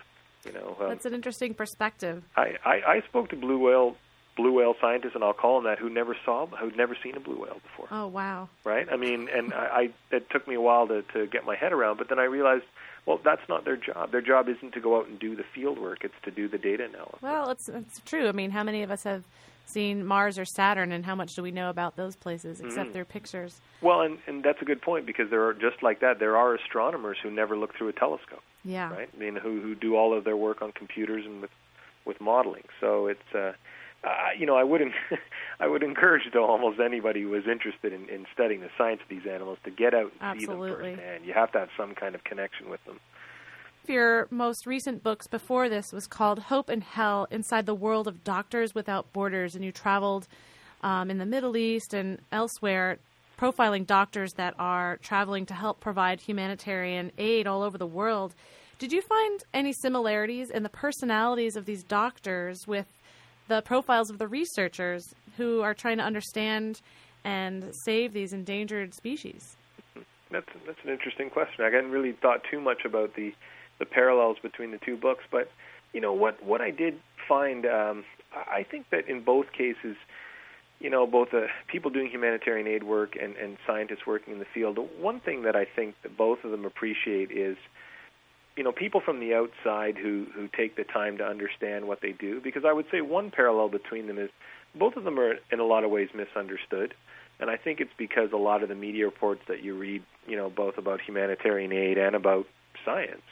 [0.45, 2.22] You know, um, that's an interesting perspective.
[2.36, 3.97] I, I I spoke to blue whale
[4.36, 7.20] blue whale scientists, and I'll call them that, who never saw, who'd never seen a
[7.20, 7.89] blue whale before.
[7.91, 8.49] Oh wow!
[8.64, 8.86] Right?
[8.91, 11.72] I mean, and I, I it took me a while to to get my head
[11.72, 12.64] around, but then I realized
[13.09, 14.13] well, that's not their job.
[14.13, 16.59] Their job isn't to go out and do the field work; it's to do the
[16.59, 17.23] data analysis.
[17.23, 18.29] Well, it's it's true.
[18.29, 19.25] I mean, how many of us have
[19.65, 22.93] seen Mars or Saturn, and how much do we know about those places except mm-hmm.
[22.93, 23.63] their pictures?
[23.81, 26.19] Well, and and that's a good point because there are just like that.
[26.19, 28.43] There are astronomers who never look through a telescope.
[28.63, 28.93] Yeah.
[28.93, 29.09] Right.
[29.11, 31.51] I mean, who who do all of their work on computers and with
[32.05, 32.65] with modeling.
[32.79, 33.53] So it's uh,
[34.05, 34.93] uh, you know, I wouldn't,
[35.61, 39.09] I would encourage though almost anybody who is interested in, in studying the science of
[39.09, 40.69] these animals to get out and Absolutely.
[40.69, 41.25] see them firsthand.
[41.27, 43.01] You have to have some kind of connection with them.
[43.87, 48.23] Your most recent books before this was called Hope in Hell Inside the World of
[48.23, 50.29] Doctors Without Borders, and you traveled
[50.83, 52.99] um, in the Middle East and elsewhere
[53.39, 58.35] profiling doctors that are traveling to help provide humanitarian aid all over the world.
[58.79, 62.87] Did you find any similarities in the personalities of these doctors with
[63.49, 66.81] the profiles of the researchers who are trying to understand
[67.25, 69.57] and save these endangered species?
[70.31, 71.65] That's that's an interesting question.
[71.65, 73.35] I hadn't really thought too much about the
[73.79, 75.51] the parallels between the two books, but
[75.93, 79.97] you know what what I did find um, I think that in both cases,
[80.81, 84.47] you know, both the people doing humanitarian aid work and, and scientists working in the
[84.53, 87.57] field, one thing that I think that both of them appreciate is
[88.59, 92.11] you know people from the outside who who take the time to understand what they
[92.11, 94.31] do because I would say one parallel between them is
[94.75, 96.93] both of them are in a lot of ways misunderstood.
[97.41, 100.37] And I think it's because a lot of the media reports that you read you
[100.37, 102.47] know both about humanitarian aid and about
[102.85, 103.23] science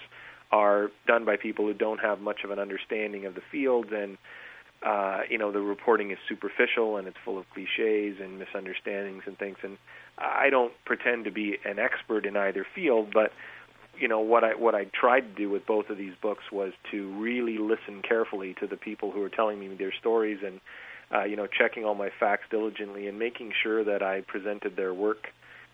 [0.52, 4.16] are done by people who don't have much of an understanding of the field and
[4.86, 9.36] uh, you know the reporting is superficial and it's full of cliches and misunderstandings and
[9.36, 9.56] things.
[9.64, 9.76] And
[10.18, 13.32] I don't pretend to be an expert in either field but
[13.98, 16.72] you know what I what I tried to do with both of these books was
[16.90, 20.60] to really listen carefully to the people who are telling me their stories and
[21.14, 24.92] uh, you know, checking all my facts diligently and making sure that I presented their
[24.92, 25.28] work,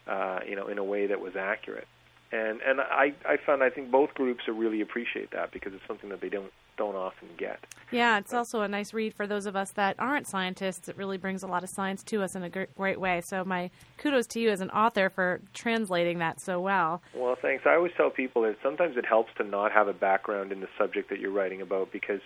[0.06, 1.88] uh, you know, in a way that was accurate.
[2.30, 6.10] And and I I found I think both groups really appreciate that because it's something
[6.10, 7.60] that they don't don't often get.
[7.90, 10.88] Yeah, it's also a nice read for those of us that aren't scientists.
[10.88, 13.20] It really brings a lot of science to us in a great way.
[13.20, 17.02] So my kudos to you as an author for translating that so well.
[17.14, 17.64] Well, thanks.
[17.66, 20.68] I always tell people that sometimes it helps to not have a background in the
[20.78, 22.20] subject that you're writing about because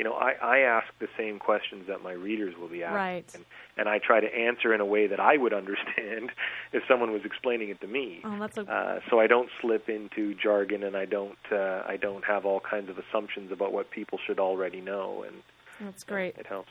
[0.00, 3.34] you know, I, I ask the same questions that my readers will be asking, right.
[3.34, 3.44] and,
[3.76, 6.30] and I try to answer in a way that I would understand
[6.72, 8.22] if someone was explaining it to me.
[8.24, 8.62] Oh, that's a...
[8.62, 12.60] uh, so I don't slip into jargon, and I don't uh, I don't have all
[12.60, 15.36] kinds of assumptions about what people should already know, and
[15.82, 16.34] that's great.
[16.38, 16.70] Uh, it helps.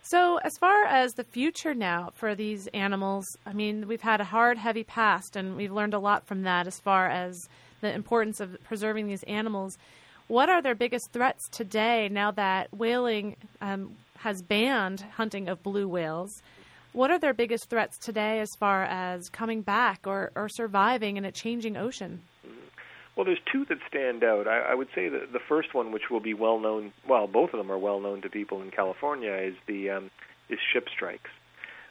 [0.00, 4.24] So, as far as the future now for these animals, I mean, we've had a
[4.24, 7.48] hard, heavy past, and we've learned a lot from that as far as
[7.82, 9.78] the importance of preserving these animals.
[10.28, 15.88] What are their biggest threats today now that whaling um, has banned hunting of blue
[15.88, 16.42] whales?
[16.92, 21.24] What are their biggest threats today as far as coming back or, or surviving in
[21.24, 22.20] a changing ocean?
[23.16, 24.46] Well, there's two that stand out.
[24.46, 27.54] I, I would say that the first one, which will be well known, well, both
[27.54, 30.10] of them are well known to people in California, is the um,
[30.50, 31.30] is ship strikes.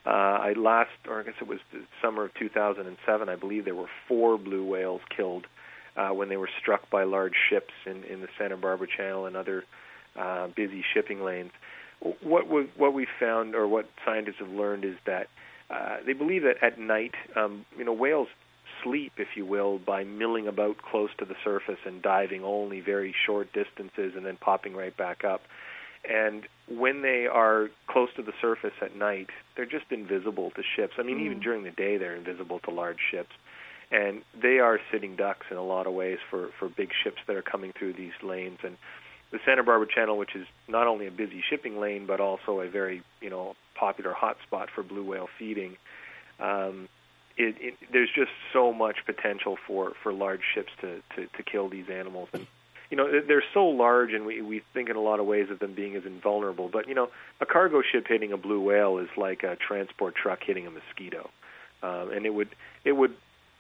[0.06, 3.76] Uh, I last, or I guess it was the summer of 2007, I believe there
[3.76, 5.48] were four blue whales killed
[5.98, 9.36] uh, when they were struck by large ships in, in the Santa Barbara Channel and
[9.36, 9.64] other
[10.16, 11.52] uh, busy shipping lanes.
[12.22, 15.28] What we, what we found, or what scientists have learned, is that
[15.70, 18.28] uh, they believe that at night, um, you know, whales
[18.84, 23.16] sleep, if you will, by milling about close to the surface and diving only very
[23.26, 25.42] short distances and then popping right back up.
[26.08, 30.94] And when they are close to the surface at night, they're just invisible to ships.
[31.00, 31.26] I mean, mm.
[31.26, 33.32] even during the day, they're invisible to large ships
[33.92, 37.36] and they are sitting ducks in a lot of ways for for big ships that
[37.36, 38.60] are coming through these lanes.
[38.64, 38.78] And
[39.32, 42.70] the Santa Barbara Channel, which is not only a busy shipping lane but also a
[42.70, 45.78] very you know popular hotspot for blue whale feeding.
[46.40, 46.90] Um,
[47.38, 51.70] it, it, there's just so much potential for for large ships to to, to kill
[51.70, 52.30] these animals.
[52.34, 52.48] And
[52.90, 55.60] you know they're so large and we we think in a lot of ways of
[55.60, 56.68] them being as invulnerable.
[56.68, 57.10] But you know
[57.40, 61.30] a cargo ship hitting a blue whale is like a transport truck hitting a mosquito.
[61.84, 62.50] Um, and it would
[62.84, 63.16] it would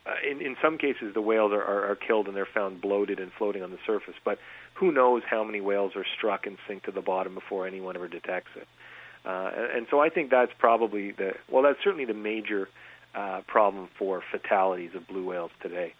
[0.07, 3.19] uh, in in some cases the whales are, are, are killed and they're found bloated
[3.19, 4.15] and floating on the surface.
[4.23, 4.39] But
[4.75, 8.07] who knows how many whales are struck and sink to the bottom before anyone ever
[8.07, 8.67] detects it.
[9.25, 12.69] Uh, and, and so I think that's probably the well, that's certainly the major
[13.15, 15.93] uh, problem for fatalities of blue whales today.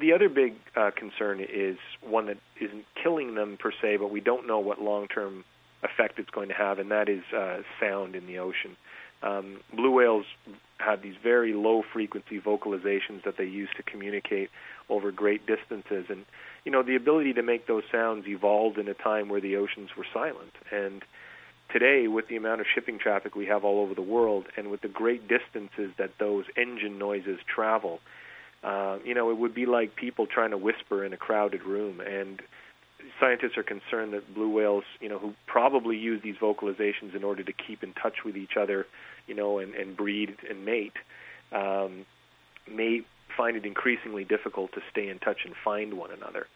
[0.00, 4.20] The other big uh, concern is one that isn't killing them per se, but we
[4.20, 5.44] don't know what long-term
[5.84, 8.76] effect it's going to have, and that is uh, sound in the ocean.
[9.22, 10.26] Um, blue whales
[10.78, 14.50] have these very low frequency vocalizations that they use to communicate
[14.88, 16.06] over great distances.
[16.08, 16.24] And
[16.64, 19.90] you know the ability to make those sounds evolved in a time where the oceans
[19.96, 20.52] were silent.
[20.70, 21.02] And
[21.72, 24.80] today with the amount of shipping traffic we have all over the world and with
[24.80, 28.00] the great distances that those engine noises travel
[28.62, 32.00] uh, you know it would be like people trying to whisper in a crowded room.
[32.00, 32.42] And
[33.20, 37.42] scientists are concerned that blue whales, you know, who probably use these vocalizations in order
[37.42, 38.86] to keep in touch with each other,
[39.26, 40.94] you know, and, and breed and mate,
[41.52, 42.06] um,
[42.70, 43.02] may
[43.36, 46.46] find it increasingly difficult to stay in touch and find one another.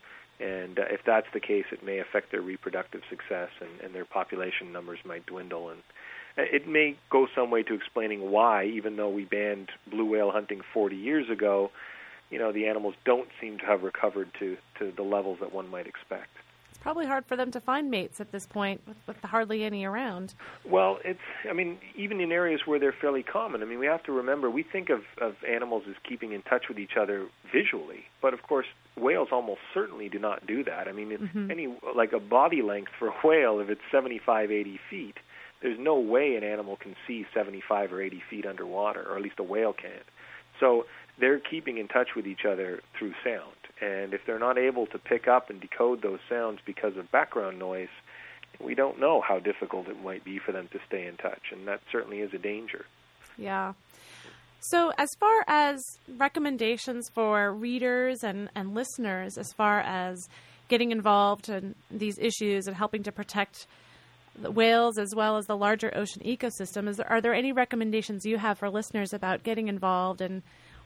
[0.41, 4.05] And uh, if that's the case, it may affect their reproductive success, and, and their
[4.05, 5.71] population numbers might dwindle.
[5.71, 5.81] And
[6.37, 10.33] uh, it may go some way to explaining why, even though we banned blue whale
[10.33, 11.71] hunting 40 years ago,
[12.31, 15.69] you know, the animals don't seem to have recovered to, to the levels that one
[15.69, 16.31] might expect
[16.83, 20.35] probably hard for them to find mates at this point with, with hardly any around.
[20.69, 23.63] Well, it's I mean even in areas where they're fairly common.
[23.63, 26.65] I mean we have to remember we think of of animals as keeping in touch
[26.69, 28.67] with each other visually, but of course
[28.97, 30.89] whales almost certainly do not do that.
[30.89, 31.51] I mean mm-hmm.
[31.51, 35.15] any like a body length for a whale if it's 75 80 feet,
[35.63, 39.39] there's no way an animal can see 75 or 80 feet underwater, or at least
[39.39, 40.05] a whale can't.
[40.59, 40.87] So
[41.19, 43.55] they're keeping in touch with each other through sound.
[43.83, 47.59] And if they're not able to pick up and decode those sounds because of background
[47.59, 47.89] noise,
[48.61, 51.51] we don't know how difficult it might be for them to stay in touch.
[51.51, 52.87] And that certainly is a danger.
[53.37, 53.73] Yeah.
[54.61, 55.83] So, as far as
[56.17, 60.29] recommendations for readers and, and listeners, as far as
[60.69, 63.67] getting involved in these issues and helping to protect
[64.41, 68.25] the whales as well as the larger ocean ecosystem, is there, are there any recommendations
[68.25, 70.43] you have for listeners about getting involved and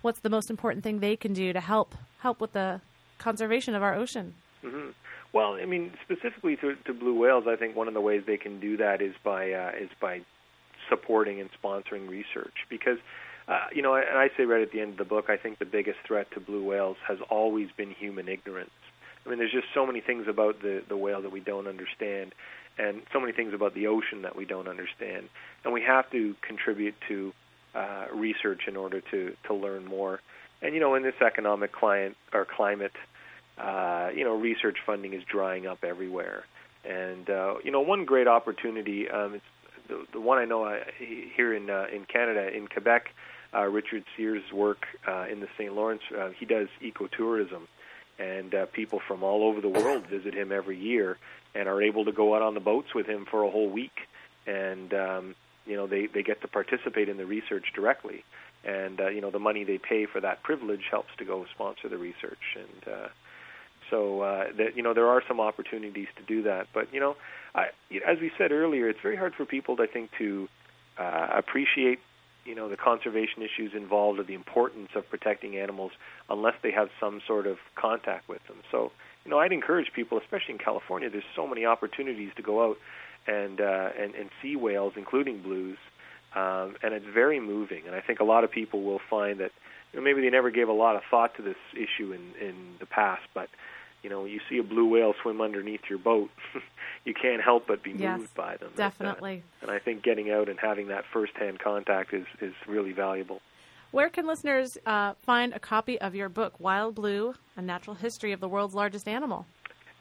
[0.06, 2.80] what's the most important thing they can do to help help with the
[3.18, 4.34] conservation of our ocean?
[4.64, 4.90] Mm-hmm.
[5.32, 8.36] Well, I mean, specifically to, to blue whales, I think one of the ways they
[8.36, 10.22] can do that is by uh, is by
[10.88, 12.98] supporting and sponsoring research because.
[13.48, 15.60] Uh, you know, and I say right at the end of the book, I think
[15.60, 18.72] the biggest threat to blue whales has always been human ignorance.
[19.24, 22.34] I mean, there's just so many things about the the whale that we don't understand,
[22.76, 25.28] and so many things about the ocean that we don't understand.
[25.62, 27.32] And we have to contribute to
[27.76, 30.20] uh, research in order to to learn more.
[30.62, 32.96] And you know, in this economic client or climate,
[33.58, 36.44] uh, you know, research funding is drying up everywhere.
[36.84, 39.44] And uh, you know, one great opportunity, um, it's
[39.88, 43.10] the, the one I know uh, here in uh, in Canada, in Quebec,
[43.54, 45.74] uh, Richard Sears' work uh, in the St.
[45.74, 46.02] Lawrence.
[46.16, 47.66] Uh, he does ecotourism,
[48.18, 51.18] and uh, people from all over the world visit him every year
[51.54, 54.08] and are able to go out on the boats with him for a whole week.
[54.46, 55.34] And um,
[55.66, 58.24] you know, they they get to participate in the research directly,
[58.64, 61.88] and uh, you know, the money they pay for that privilege helps to go sponsor
[61.88, 62.94] the research and.
[62.94, 63.08] Uh,
[63.90, 67.16] so uh, that you know there are some opportunities to do that, but you know,
[67.54, 67.66] I,
[68.04, 70.48] as we said earlier, it's very hard for people, I think, to
[70.98, 72.00] uh, appreciate
[72.44, 75.92] you know the conservation issues involved or the importance of protecting animals
[76.28, 78.56] unless they have some sort of contact with them.
[78.72, 78.90] So
[79.24, 82.78] you know, I'd encourage people, especially in California, there's so many opportunities to go out
[83.26, 85.78] and uh, and, and see whales, including blues,
[86.34, 87.86] um, and it's very moving.
[87.86, 89.52] And I think a lot of people will find that
[89.92, 92.74] you know, maybe they never gave a lot of thought to this issue in in
[92.80, 93.48] the past, but
[94.02, 96.30] you know, you see a blue whale swim underneath your boat,
[97.04, 98.70] you can't help but be yes, moved by them.
[98.76, 99.42] Definitely.
[99.60, 102.92] And, uh, and I think getting out and having that firsthand contact is is really
[102.92, 103.40] valuable.
[103.92, 108.32] Where can listeners uh, find a copy of your book, Wild Blue: A Natural History
[108.32, 109.46] of the World's Largest Animal?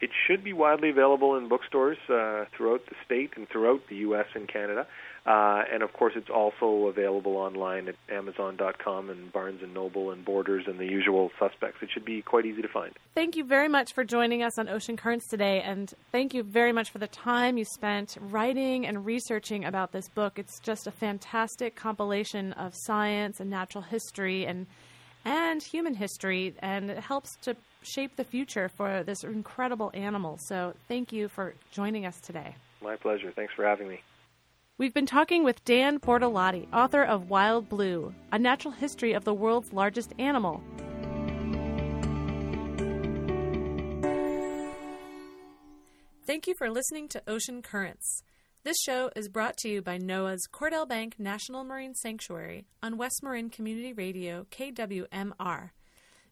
[0.02, 4.28] It should be widely available in bookstores uh, throughout the state and throughout the U.S.
[4.36, 4.88] and Canada.
[5.26, 10.24] Uh, and of course, it's also available online at Amazon.com and Barnes and Noble and
[10.24, 11.78] Borders and the usual suspects.
[11.82, 12.94] It should be quite easy to find.
[13.16, 16.72] Thank you very much for joining us on Ocean Currents today, and thank you very
[16.72, 20.38] much for the time you spent writing and researching about this book.
[20.38, 24.68] It's just a fantastic compilation of science and natural history and
[25.28, 27.56] and human history, and it helps to
[27.86, 30.38] shape the future for this incredible animal.
[30.38, 32.56] So, thank you for joining us today.
[32.82, 33.32] My pleasure.
[33.36, 34.02] Thanks for having me.
[34.78, 39.34] We've been talking with Dan Bortolotti, author of Wild Blue, a natural history of the
[39.34, 40.62] world's largest animal.
[46.28, 48.24] Thank you for listening to Ocean Currents.
[48.66, 53.22] This show is brought to you by NOAA's Cordell Bank National Marine Sanctuary on West
[53.22, 55.70] Marin Community Radio, KWMR.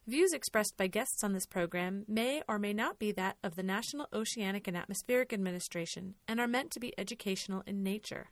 [0.06, 3.62] Views expressed by guests on this program may or may not be that of the
[3.62, 8.28] National Oceanic and Atmospheric Administration and are meant to be educational in nature.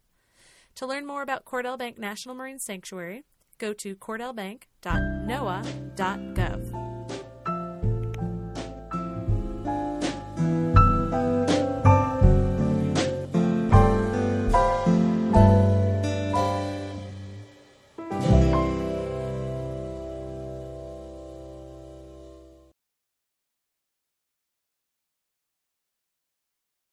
[0.75, 3.25] To learn more about Cordell Bank National Marine Sanctuary,
[3.57, 6.82] go to cordellbank.noaa.gov.